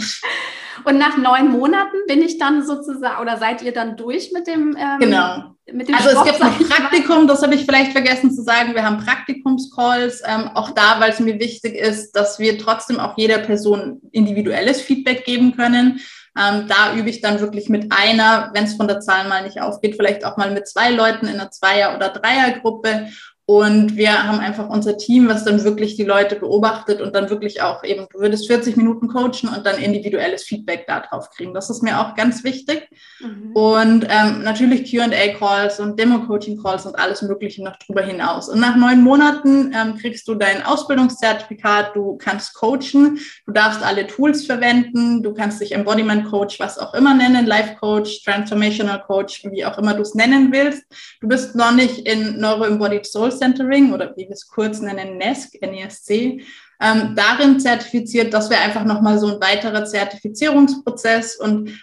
[0.85, 4.77] Und nach neun Monaten bin ich dann sozusagen, oder seid ihr dann durch mit dem?
[4.77, 5.55] Ähm, genau.
[5.93, 8.73] Also Stoff, es gibt ein Praktikum, das habe ich vielleicht vergessen zu sagen.
[8.73, 13.17] Wir haben Praktikumscalls, ähm, auch da, weil es mir wichtig ist, dass wir trotzdem auch
[13.17, 16.01] jeder Person individuelles Feedback geben können.
[16.37, 19.61] Ähm, da übe ich dann wirklich mit einer, wenn es von der Zahl mal nicht
[19.61, 23.09] aufgeht, vielleicht auch mal mit zwei Leuten in einer Zweier- oder Dreiergruppe
[23.45, 27.61] und wir haben einfach unser Team, was dann wirklich die Leute beobachtet und dann wirklich
[27.61, 31.53] auch eben, du würdest 40 Minuten coachen und dann individuelles Feedback darauf kriegen.
[31.53, 32.87] Das ist mir auch ganz wichtig.
[33.19, 33.51] Mhm.
[33.53, 38.47] Und ähm, natürlich QA-Calls und Demo-Coaching-Calls und alles Mögliche noch drüber hinaus.
[38.47, 44.05] Und nach neun Monaten ähm, kriegst du dein Ausbildungszertifikat, du kannst coachen, du darfst alle
[44.05, 49.43] Tools verwenden, du kannst dich Embodiment Coach, was auch immer nennen, Life Coach, Transformational Coach,
[49.51, 50.83] wie auch immer du es nennen willst.
[51.19, 55.61] Du bist noch nicht in Neuro-Embodied Soul Centering oder wie wir es kurz nennen, NESC,
[55.61, 56.41] NESC,
[56.81, 58.33] ähm, darin zertifiziert.
[58.33, 61.37] Das wäre einfach nochmal so ein weiterer Zertifizierungsprozess.
[61.37, 61.79] Und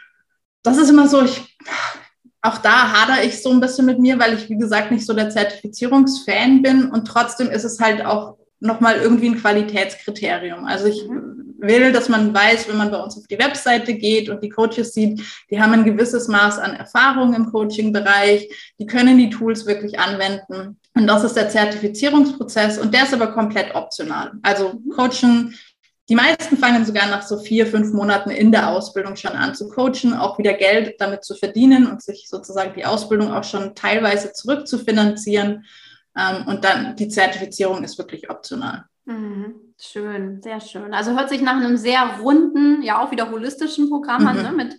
[0.63, 1.57] das ist immer so, ich,
[2.43, 5.13] auch da hadere ich so ein bisschen mit mir, weil ich, wie gesagt, nicht so
[5.13, 6.91] der Zertifizierungsfan bin.
[6.91, 10.65] Und trotzdem ist es halt auch nochmal irgendwie ein Qualitätskriterium.
[10.65, 11.55] Also ich mhm.
[11.59, 14.95] will, dass man weiß, wenn man bei uns auf die Webseite geht und die Coaches
[14.95, 19.99] sieht, die haben ein gewisses Maß an Erfahrung im Coaching-Bereich, die können die Tools wirklich
[19.99, 20.78] anwenden.
[20.99, 24.33] Und das ist der Zertifizierungsprozess und der ist aber komplett optional.
[24.43, 25.55] Also Coachen,
[26.09, 29.69] die meisten fangen sogar nach so vier, fünf Monaten in der Ausbildung schon an zu
[29.69, 34.33] coachen, auch wieder Geld damit zu verdienen und sich sozusagen die Ausbildung auch schon teilweise
[34.33, 35.67] zurückzufinanzieren.
[36.17, 38.87] Ähm, und dann die Zertifizierung ist wirklich optional.
[39.05, 39.55] Mhm.
[39.81, 40.93] Schön, sehr schön.
[40.93, 44.29] Also hört sich nach einem sehr runden, ja auch wieder holistischen Programm mhm.
[44.29, 44.53] an, ne?
[44.53, 44.77] mit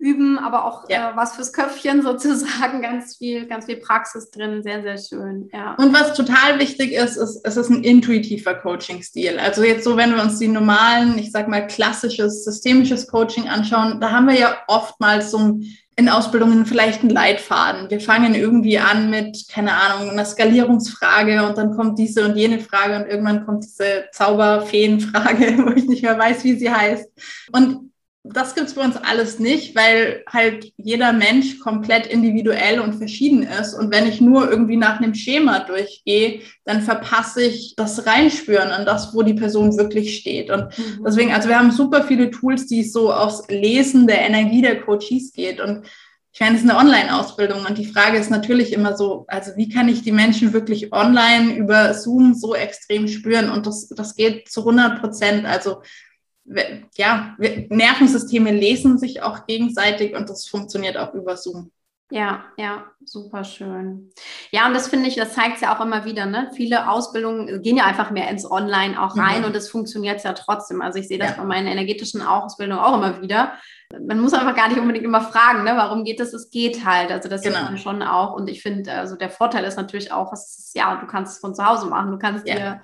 [0.00, 1.10] üben, aber auch ja.
[1.10, 5.48] äh, was fürs Köpfchen sozusagen, ganz viel, ganz viel Praxis drin, sehr, sehr schön.
[5.52, 5.74] Ja.
[5.74, 9.38] Und was total wichtig ist, ist, es ist ein intuitiver Coaching-Stil.
[9.38, 14.00] Also jetzt so, wenn wir uns die normalen, ich sag mal klassisches, systemisches Coaching anschauen,
[14.00, 15.60] da haben wir ja oftmals so
[15.96, 17.90] in Ausbildungen vielleicht einen Leitfaden.
[17.90, 22.58] Wir fangen irgendwie an mit, keine Ahnung, einer Skalierungsfrage und dann kommt diese und jene
[22.58, 27.06] Frage und irgendwann kommt diese Zauberfeenfrage, wo ich nicht mehr weiß, wie sie heißt.
[27.52, 27.89] Und
[28.22, 33.42] das gibt es bei uns alles nicht, weil halt jeder Mensch komplett individuell und verschieden
[33.42, 33.72] ist.
[33.72, 38.84] Und wenn ich nur irgendwie nach einem Schema durchgehe, dann verpasse ich das Reinspüren an
[38.84, 40.50] das, wo die Person wirklich steht.
[40.50, 41.02] Und mhm.
[41.04, 45.32] deswegen, also wir haben super viele Tools, die so aufs Lesen der Energie der Coaches
[45.32, 45.58] geht.
[45.58, 45.86] Und
[46.32, 49.68] ich meine, es ist eine Online-Ausbildung und die Frage ist natürlich immer so, also wie
[49.68, 53.50] kann ich die Menschen wirklich online über Zoom so extrem spüren?
[53.50, 55.46] Und das, das geht zu 100 Prozent.
[55.46, 55.82] Also
[56.44, 61.70] ja, Nervensysteme lesen sich auch gegenseitig und das funktioniert auch über Zoom.
[62.12, 64.10] Ja, ja, super schön.
[64.50, 66.50] Ja, und das finde ich, das zeigt es ja auch immer wieder, ne?
[66.56, 69.44] Viele Ausbildungen gehen ja einfach mehr ins Online auch rein mhm.
[69.46, 70.82] und es funktioniert ja trotzdem.
[70.82, 71.36] Also ich sehe das ja.
[71.36, 73.52] bei meinen energetischen Ausbildungen auch immer wieder
[73.98, 76.32] man muss einfach gar nicht unbedingt immer fragen, ne, warum geht das?
[76.32, 77.10] Es geht halt.
[77.10, 77.56] Also das genau.
[77.56, 78.34] sieht man schon auch.
[78.34, 81.56] Und ich finde, also der Vorteil ist natürlich auch, ist, ja, du kannst es von
[81.56, 82.12] zu Hause machen.
[82.12, 82.54] Du kannst ja.
[82.54, 82.82] dir,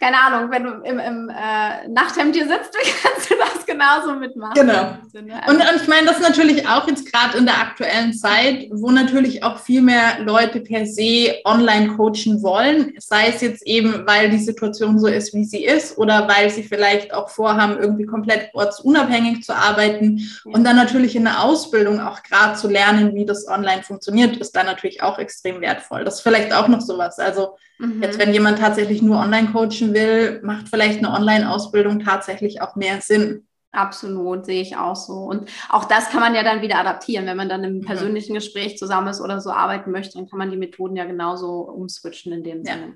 [0.00, 4.54] keine Ahnung, wenn du im, im äh, Nachthemd hier sitzt, kannst du das genauso mitmachen.
[4.54, 4.96] Genau.
[5.12, 8.66] Also, und, und ich meine, das ist natürlich auch jetzt gerade in der aktuellen Zeit,
[8.72, 12.94] wo natürlich auch viel mehr Leute per se online coachen wollen.
[12.98, 16.64] Sei es jetzt eben, weil die Situation so ist, wie sie ist, oder weil sie
[16.64, 22.22] vielleicht auch vorhaben, irgendwie komplett ortsunabhängig zu arbeiten und dann natürlich in der Ausbildung auch
[22.22, 26.04] gerade zu lernen, wie das online funktioniert, ist dann natürlich auch extrem wertvoll.
[26.04, 27.18] Das ist vielleicht auch noch sowas.
[27.18, 28.02] Also mhm.
[28.02, 33.00] jetzt, wenn jemand tatsächlich nur online coachen will, macht vielleicht eine Online-Ausbildung tatsächlich auch mehr
[33.00, 33.46] Sinn.
[33.70, 35.12] Absolut, sehe ich auch so.
[35.12, 37.26] Und auch das kann man ja dann wieder adaptieren.
[37.26, 40.50] Wenn man dann im persönlichen Gespräch zusammen ist oder so arbeiten möchte, dann kann man
[40.50, 42.74] die Methoden ja genauso umswitchen in dem ja.
[42.74, 42.94] Sinne.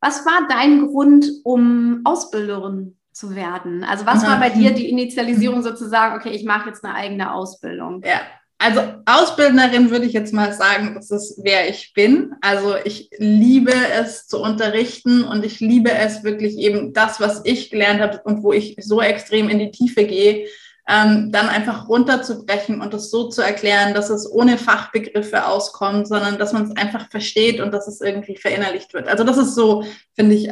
[0.00, 3.84] Was war dein Grund, um Ausbilderin zu werden?
[3.84, 8.02] Also was war bei dir die Initialisierung sozusagen, okay, ich mache jetzt eine eigene Ausbildung?
[8.04, 8.20] Ja,
[8.58, 12.34] also Ausbildnerin würde ich jetzt mal sagen, das ist wer ich bin.
[12.40, 17.70] Also ich liebe es zu unterrichten und ich liebe es wirklich eben das, was ich
[17.70, 20.46] gelernt habe und wo ich so extrem in die Tiefe gehe,
[20.88, 26.38] ähm, dann einfach runterzubrechen und das so zu erklären, dass es ohne Fachbegriffe auskommt, sondern
[26.38, 29.06] dass man es einfach versteht und dass es irgendwie verinnerlicht wird.
[29.06, 29.84] Also das ist so,
[30.16, 30.50] finde ich,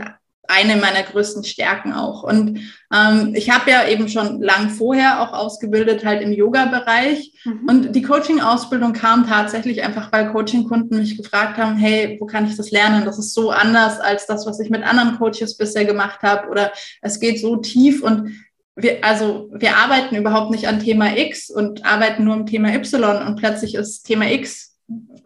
[0.48, 2.22] eine meiner größten Stärken auch.
[2.22, 2.60] Und
[2.92, 7.32] ähm, ich habe ja eben schon lang vorher auch ausgebildet, halt im Yoga-Bereich.
[7.44, 7.68] Mhm.
[7.68, 12.56] Und die Coaching-Ausbildung kam tatsächlich einfach, weil Coaching-Kunden mich gefragt haben, hey, wo kann ich
[12.56, 13.04] das lernen?
[13.04, 16.48] Das ist so anders als das, was ich mit anderen Coaches bisher gemacht habe.
[16.48, 16.72] Oder
[17.02, 18.32] es geht so tief und
[18.76, 23.26] wir, also wir arbeiten überhaupt nicht an Thema X und arbeiten nur am Thema Y
[23.26, 24.76] und plötzlich ist Thema X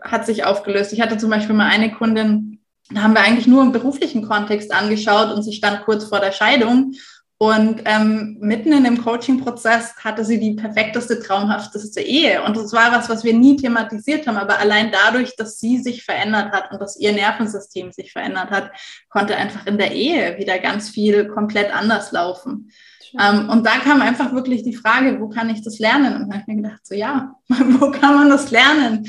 [0.00, 0.92] hat sich aufgelöst.
[0.92, 2.59] Ich hatte zum Beispiel mal eine Kundin,
[2.96, 6.94] haben wir eigentlich nur im beruflichen Kontext angeschaut und sie stand kurz vor der Scheidung.
[7.42, 12.42] Und ähm, mitten in dem Coaching-Prozess hatte sie die perfekteste, traumhafteste Ehe.
[12.42, 14.36] Und das war was, was wir nie thematisiert haben.
[14.36, 18.72] Aber allein dadurch, dass sie sich verändert hat und dass ihr Nervensystem sich verändert hat,
[19.08, 22.70] konnte einfach in der Ehe wieder ganz viel komplett anders laufen.
[23.18, 26.16] Ähm, und da kam einfach wirklich die Frage, wo kann ich das lernen?
[26.16, 29.08] Und da habe ich mir gedacht, so ja, wo kann man das lernen?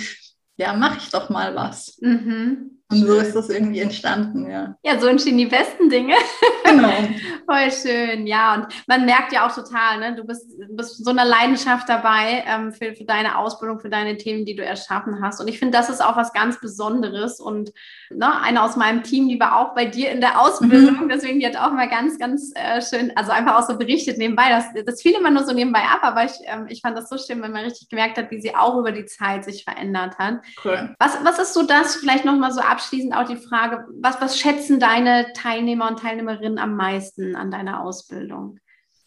[0.56, 1.98] Ja, mache ich doch mal was.
[2.00, 2.81] Mhm.
[2.92, 4.76] Und so ist das irgendwie entstanden, ja.
[4.84, 6.16] Ja, so entstehen die besten Dinge.
[6.72, 6.90] Genau.
[7.46, 8.56] Voll schön, ja.
[8.56, 12.72] Und man merkt ja auch total, ne, du bist, bist so eine Leidenschaft dabei ähm,
[12.72, 15.42] für, für deine Ausbildung, für deine Themen, die du erschaffen hast.
[15.42, 17.40] Und ich finde, das ist auch was ganz Besonderes.
[17.40, 17.74] Und
[18.10, 21.10] ne, eine aus meinem Team, die war auch bei dir in der Ausbildung, mhm.
[21.10, 24.50] deswegen die hat auch mal ganz, ganz äh, schön, also einfach auch so berichtet nebenbei.
[24.50, 27.18] Das, das fiel immer nur so nebenbei ab, aber ich, ähm, ich fand das so
[27.18, 30.40] schön, wenn man richtig gemerkt hat, wie sie auch über die Zeit sich verändert hat.
[30.64, 30.96] Cool.
[31.00, 34.80] Was, was ist so das, vielleicht nochmal so abschließend auch die Frage, was, was schätzen
[34.80, 38.60] deine Teilnehmer und Teilnehmerinnen am meisten an deiner Ausbildung?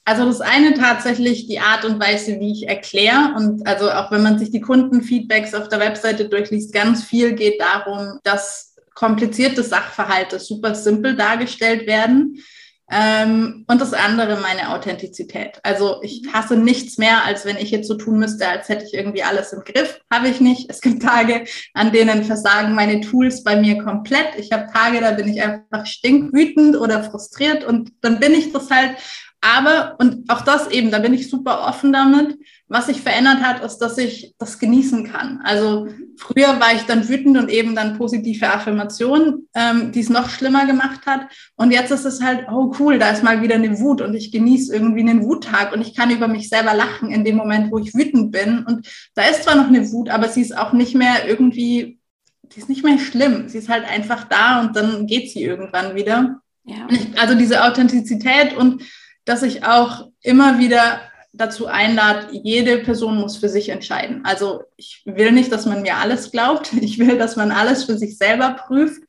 [0.06, 3.34] Also das eine tatsächlich die Art und Weise, wie ich erkläre.
[3.36, 7.60] Und also auch wenn man sich die Kundenfeedbacks auf der Webseite durchliest, ganz viel geht
[7.60, 12.42] darum, dass komplizierte Sachverhalte super simpel dargestellt werden.
[12.90, 15.58] Ähm, und das andere meine Authentizität.
[15.62, 18.92] Also ich hasse nichts mehr, als wenn ich jetzt so tun müsste, als hätte ich
[18.92, 20.00] irgendwie alles im Griff.
[20.12, 20.68] Habe ich nicht.
[20.68, 24.36] Es gibt Tage, an denen versagen meine Tools bei mir komplett.
[24.36, 28.70] Ich habe Tage, da bin ich einfach stinkwütend oder frustriert und dann bin ich das
[28.70, 28.96] halt.
[29.44, 32.38] Aber, und auch das eben, da bin ich super offen damit.
[32.66, 35.42] Was sich verändert hat, ist, dass ich das genießen kann.
[35.44, 35.86] Also
[36.16, 40.64] früher war ich dann wütend und eben dann positive Affirmation, ähm, die es noch schlimmer
[40.64, 41.26] gemacht hat.
[41.56, 44.32] Und jetzt ist es halt, oh cool, da ist mal wieder eine Wut und ich
[44.32, 47.78] genieße irgendwie einen Wuttag und ich kann über mich selber lachen in dem Moment, wo
[47.78, 48.64] ich wütend bin.
[48.64, 51.98] Und da ist zwar noch eine Wut, aber sie ist auch nicht mehr irgendwie,
[52.44, 53.50] die ist nicht mehr schlimm.
[53.50, 56.40] Sie ist halt einfach da und dann geht sie irgendwann wieder.
[56.64, 56.86] Ja.
[56.88, 58.82] Ich, also diese Authentizität und
[59.24, 61.00] dass ich auch immer wieder
[61.32, 64.24] dazu einlade, jede Person muss für sich entscheiden.
[64.24, 66.72] Also ich will nicht, dass man mir alles glaubt.
[66.80, 69.02] Ich will, dass man alles für sich selber prüft.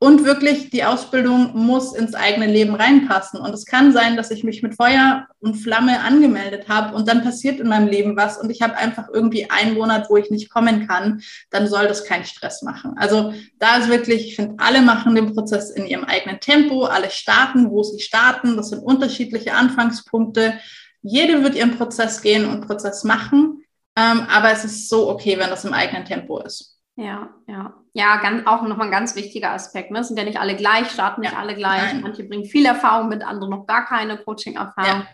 [0.00, 3.40] Und wirklich, die Ausbildung muss ins eigene Leben reinpassen.
[3.40, 7.24] Und es kann sein, dass ich mich mit Feuer und Flamme angemeldet habe und dann
[7.24, 10.50] passiert in meinem Leben was und ich habe einfach irgendwie einen Monat, wo ich nicht
[10.50, 11.20] kommen kann,
[11.50, 12.94] dann soll das keinen Stress machen.
[12.96, 17.10] Also da ist wirklich, ich finde, alle machen den Prozess in ihrem eigenen Tempo, alle
[17.10, 18.56] starten, wo sie starten.
[18.56, 20.60] Das sind unterschiedliche Anfangspunkte.
[21.02, 23.64] Jede wird ihren Prozess gehen und Prozess machen.
[23.96, 26.77] Ähm, aber es ist so okay, wenn das im eigenen Tempo ist.
[26.98, 27.74] Ja, ja.
[27.92, 29.92] Ja, ganz, auch nochmal ein ganz wichtiger Aspekt.
[29.92, 30.00] Ne?
[30.00, 31.94] Es sind ja nicht alle gleich, starten nicht ja, alle gleich.
[32.00, 35.02] Manche bringen viel Erfahrung mit, andere noch gar keine Coaching-Erfahrung.
[35.02, 35.06] Ja.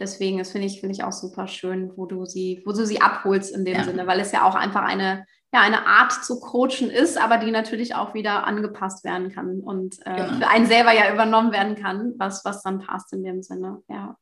[0.00, 3.02] Deswegen, das finde ich, finde ich auch super schön, wo du sie, wo du sie
[3.02, 3.84] abholst in dem ja.
[3.84, 7.50] Sinne, weil es ja auch einfach eine, ja, eine Art zu coachen ist, aber die
[7.50, 10.38] natürlich auch wieder angepasst werden kann und äh, genau.
[10.38, 13.82] für einen selber ja übernommen werden kann, was, was dann passt in dem Sinne.
[13.88, 14.16] Ja.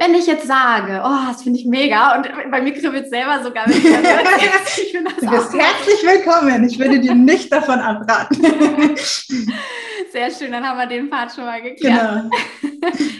[0.00, 3.42] Wenn ich jetzt sage, oh, das finde ich mega und bei mir kribbelt es selber
[3.42, 3.68] sogar.
[3.68, 3.84] Mit ich
[5.04, 6.64] das du bist herzlich willkommen.
[6.64, 8.42] Ich würde dir nicht davon abraten.
[10.12, 12.30] Sehr schön, dann haben wir den Part schon mal geklärt.
[12.62, 12.90] Genau.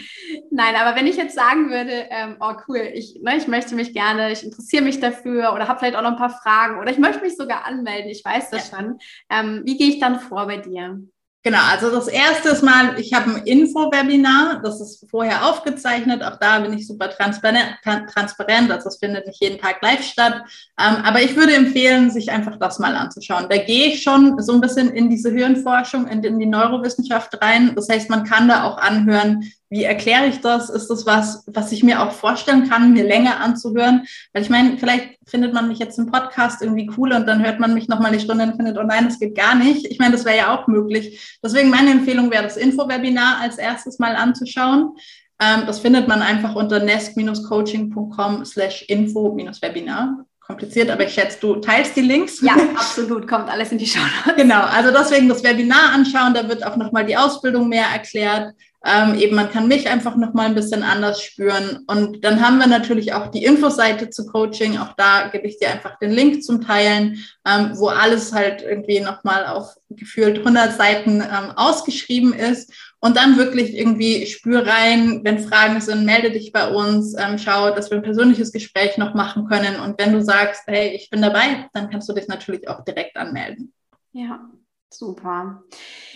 [0.51, 3.93] Nein, aber wenn ich jetzt sagen würde, ähm, oh cool, ich, ne, ich möchte mich
[3.93, 6.97] gerne, ich interessiere mich dafür oder habe vielleicht auch noch ein paar Fragen oder ich
[6.97, 8.77] möchte mich sogar anmelden, ich weiß das ja.
[8.77, 8.97] schon.
[9.29, 11.01] Ähm, wie gehe ich dann vor bei dir?
[11.43, 16.37] Genau, also das erste ist mal, ich habe ein Info-Webinar, das ist vorher aufgezeichnet, auch
[16.37, 18.69] da bin ich super transparent, transparent.
[18.71, 20.43] Also das findet nicht jeden Tag live statt,
[20.79, 23.47] ähm, aber ich würde empfehlen, sich einfach das mal anzuschauen.
[23.49, 27.73] Da gehe ich schon so ein bisschen in diese Hirnforschung, in, in die Neurowissenschaft rein,
[27.75, 30.69] das heißt, man kann da auch anhören, wie erkläre ich das?
[30.69, 34.05] Ist das was, was ich mir auch vorstellen kann, mir länger anzuhören?
[34.33, 37.61] Weil ich meine, vielleicht findet man mich jetzt im Podcast irgendwie cool und dann hört
[37.61, 39.87] man mich nochmal eine Stunde und findet, oh nein, das geht gar nicht.
[39.87, 41.37] Ich meine, das wäre ja auch möglich.
[41.41, 44.97] Deswegen meine Empfehlung wäre, das Info-Webinar als erstes mal anzuschauen.
[45.39, 51.95] Ähm, das findet man einfach unter nest-coaching.com slash info-webinar kompliziert, aber ich schätze, du teilst
[51.95, 52.41] die Links.
[52.41, 54.01] Ja, absolut, kommt alles in die Show.
[54.35, 58.53] genau, also deswegen das Webinar anschauen, da wird auch nochmal die Ausbildung mehr erklärt.
[58.83, 61.83] Ähm, eben, man kann mich einfach nochmal ein bisschen anders spüren.
[61.87, 64.79] Und dann haben wir natürlich auch die Infoseite zu Coaching.
[64.79, 68.99] Auch da gebe ich dir einfach den Link zum Teilen, ähm, wo alles halt irgendwie
[68.99, 72.73] nochmal auf gefühlt 100 Seiten ähm, ausgeschrieben ist.
[72.99, 77.71] Und dann wirklich irgendwie spür rein, wenn Fragen sind, melde dich bei uns, ähm, schau,
[77.71, 79.79] dass wir ein persönliches Gespräch noch machen können.
[79.79, 83.17] Und wenn du sagst, hey, ich bin dabei, dann kannst du dich natürlich auch direkt
[83.17, 83.73] anmelden.
[84.13, 84.49] Ja,
[84.91, 85.63] super.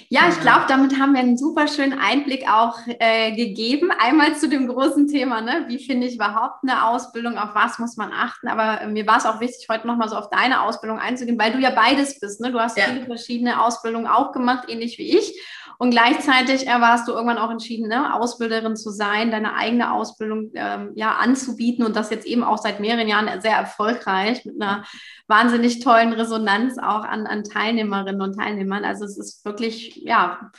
[0.09, 3.91] Ja, ich glaube, damit haben wir einen super schönen Einblick auch äh, gegeben.
[3.97, 5.65] Einmal zu dem großen Thema, ne?
[5.67, 8.47] wie finde ich überhaupt eine Ausbildung, auf was muss man achten.
[8.47, 11.53] Aber äh, mir war es auch wichtig, heute nochmal so auf deine Ausbildung einzugehen, weil
[11.53, 12.39] du ja beides bist.
[12.39, 12.51] Ne?
[12.51, 12.83] Du hast ja.
[12.85, 15.33] viele verschiedene Ausbildungen auch gemacht, ähnlich wie ich.
[15.77, 20.91] Und gleichzeitig warst du irgendwann auch entschieden, ne, Ausbilderin zu sein, deine eigene Ausbildung ähm,
[20.95, 24.83] ja anzubieten und das jetzt eben auch seit mehreren Jahren sehr erfolgreich mit einer
[25.27, 28.85] wahnsinnig tollen Resonanz auch an, an Teilnehmerinnen und Teilnehmern.
[28.85, 30.51] Also es ist wirklich, ja,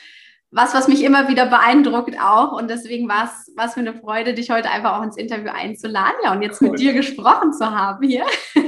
[0.51, 2.53] was, was mich immer wieder beeindruckt auch.
[2.53, 6.15] Und deswegen war es mir eine Freude, dich heute einfach auch ins Interview einzuladen.
[6.23, 6.71] Ja, und jetzt cool.
[6.71, 8.25] mit dir gesprochen zu haben hier.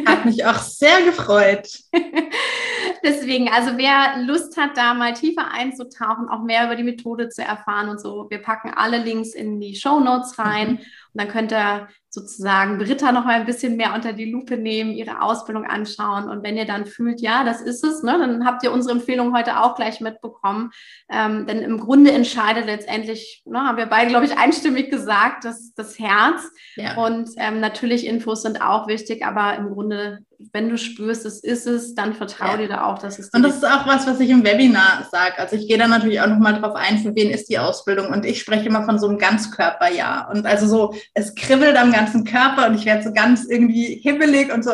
[0.07, 1.69] Hat mich auch sehr gefreut.
[3.05, 7.43] deswegen, also wer Lust hat, da mal tiefer einzutauchen, auch mehr über die Methode zu
[7.43, 10.73] erfahren und so, wir packen alle Links in die Show Notes rein.
[10.73, 10.79] Mhm.
[10.79, 14.93] Und dann könnt ihr sozusagen Britta noch mal ein bisschen mehr unter die Lupe nehmen,
[14.93, 16.29] ihre Ausbildung anschauen.
[16.29, 19.37] Und wenn ihr dann fühlt, ja, das ist es, ne, dann habt ihr unsere Empfehlung
[19.37, 20.71] heute auch gleich mitbekommen.
[21.11, 25.75] Ähm, denn im Grunde entscheidet letztendlich, ne, haben wir beide, glaube ich, einstimmig gesagt, dass
[25.75, 26.51] das Herz.
[26.77, 26.97] Ja.
[26.97, 30.21] Und ähm, natürlich Infos sind auch wichtig, aber im Grunde
[30.53, 32.57] wenn du spürst, es ist es, dann vertraue ja.
[32.59, 35.37] dir da auch, dass es Und das ist auch was, was ich im Webinar sage.
[35.39, 38.07] Also ich gehe da natürlich auch nochmal drauf ein, für wen ist die Ausbildung.
[38.07, 40.31] Und ich spreche immer von so einem Ganzkörperjahr.
[40.33, 44.55] Und also so, es kribbelt am ganzen Körper und ich werde so ganz irgendwie hibbelig
[44.55, 44.73] und so,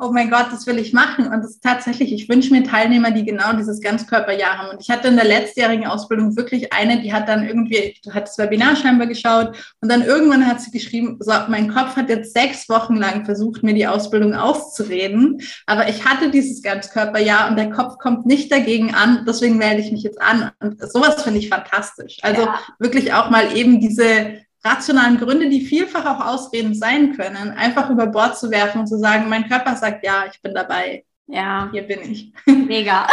[0.00, 1.26] oh mein Gott, das will ich machen.
[1.26, 4.70] Und das ist tatsächlich, ich wünsche mir Teilnehmer, die genau dieses Ganzkörperjahr haben.
[4.70, 8.38] Und ich hatte in der letztjährigen Ausbildung wirklich eine, die hat dann irgendwie, hat das
[8.38, 12.70] Webinar scheinbar geschaut und dann irgendwann hat sie geschrieben, so, mein Kopf hat jetzt sechs
[12.70, 15.40] Wochen lang versucht, mir die Ausbildung auszureden reden.
[15.66, 19.24] Aber ich hatte dieses Ganzkörperjahr und der Kopf kommt nicht dagegen an.
[19.26, 20.50] Deswegen melde ich mich jetzt an.
[20.60, 22.18] Und sowas finde ich fantastisch.
[22.22, 22.58] Also ja.
[22.78, 28.06] wirklich auch mal eben diese rationalen Gründe, die vielfach auch Ausreden sein können, einfach über
[28.06, 31.04] Bord zu werfen und zu sagen, mein Körper sagt ja, ich bin dabei.
[31.26, 31.68] Ja.
[31.72, 32.32] Hier bin ich.
[32.46, 33.06] Mega.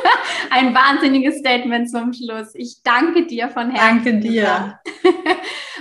[0.50, 2.54] Ein wahnsinniges Statement zum Schluss.
[2.54, 4.04] Ich danke dir von Herzen.
[4.04, 4.80] Danke dir.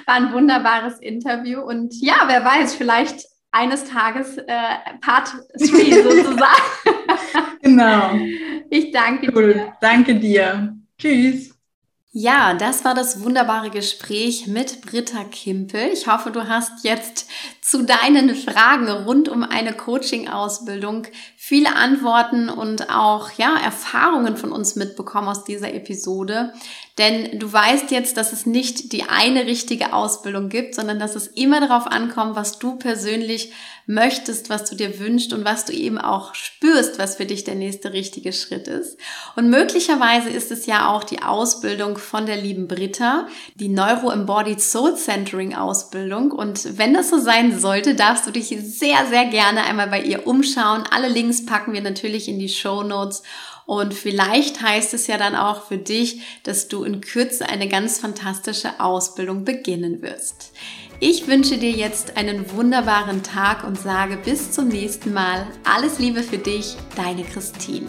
[0.06, 4.46] War ein wunderbares Interview und ja, wer weiß, vielleicht eines Tages äh,
[5.02, 6.48] Part 3 sozusagen.
[7.62, 8.12] genau.
[8.70, 9.54] Ich danke cool.
[9.54, 9.74] dir.
[9.82, 10.76] Danke dir.
[10.98, 11.56] Tschüss.
[12.12, 15.90] Ja, das war das wunderbare Gespräch mit Britta Kimpel.
[15.94, 17.30] Ich hoffe, du hast jetzt
[17.70, 21.06] zu deinen Fragen rund um eine Coaching-Ausbildung
[21.38, 26.52] viele Antworten und auch ja, Erfahrungen von uns mitbekommen aus dieser Episode.
[26.98, 31.28] Denn du weißt jetzt, dass es nicht die eine richtige Ausbildung gibt, sondern dass es
[31.28, 33.54] immer darauf ankommt, was du persönlich
[33.86, 37.56] möchtest, was du dir wünschst und was du eben auch spürst, was für dich der
[37.56, 38.98] nächste richtige Schritt ist.
[39.36, 44.96] Und möglicherweise ist es ja auch die Ausbildung von der lieben Britta, die Neuro-Embodied Soul
[44.96, 46.32] Centering Ausbildung.
[46.32, 50.26] Und wenn das so sein sollte, darfst du dich sehr, sehr gerne einmal bei ihr
[50.26, 50.84] umschauen.
[50.90, 53.24] Alle Links packen wir natürlich in die Show Notes.
[53.66, 58.00] Und vielleicht heißt es ja dann auch für dich, dass du in Kürze eine ganz
[58.00, 60.54] fantastische Ausbildung beginnen wirst.
[61.00, 65.48] Ich wünsche dir jetzt einen wunderbaren Tag und sage bis zum nächsten Mal.
[65.64, 67.88] Alles Liebe für dich, deine Christine.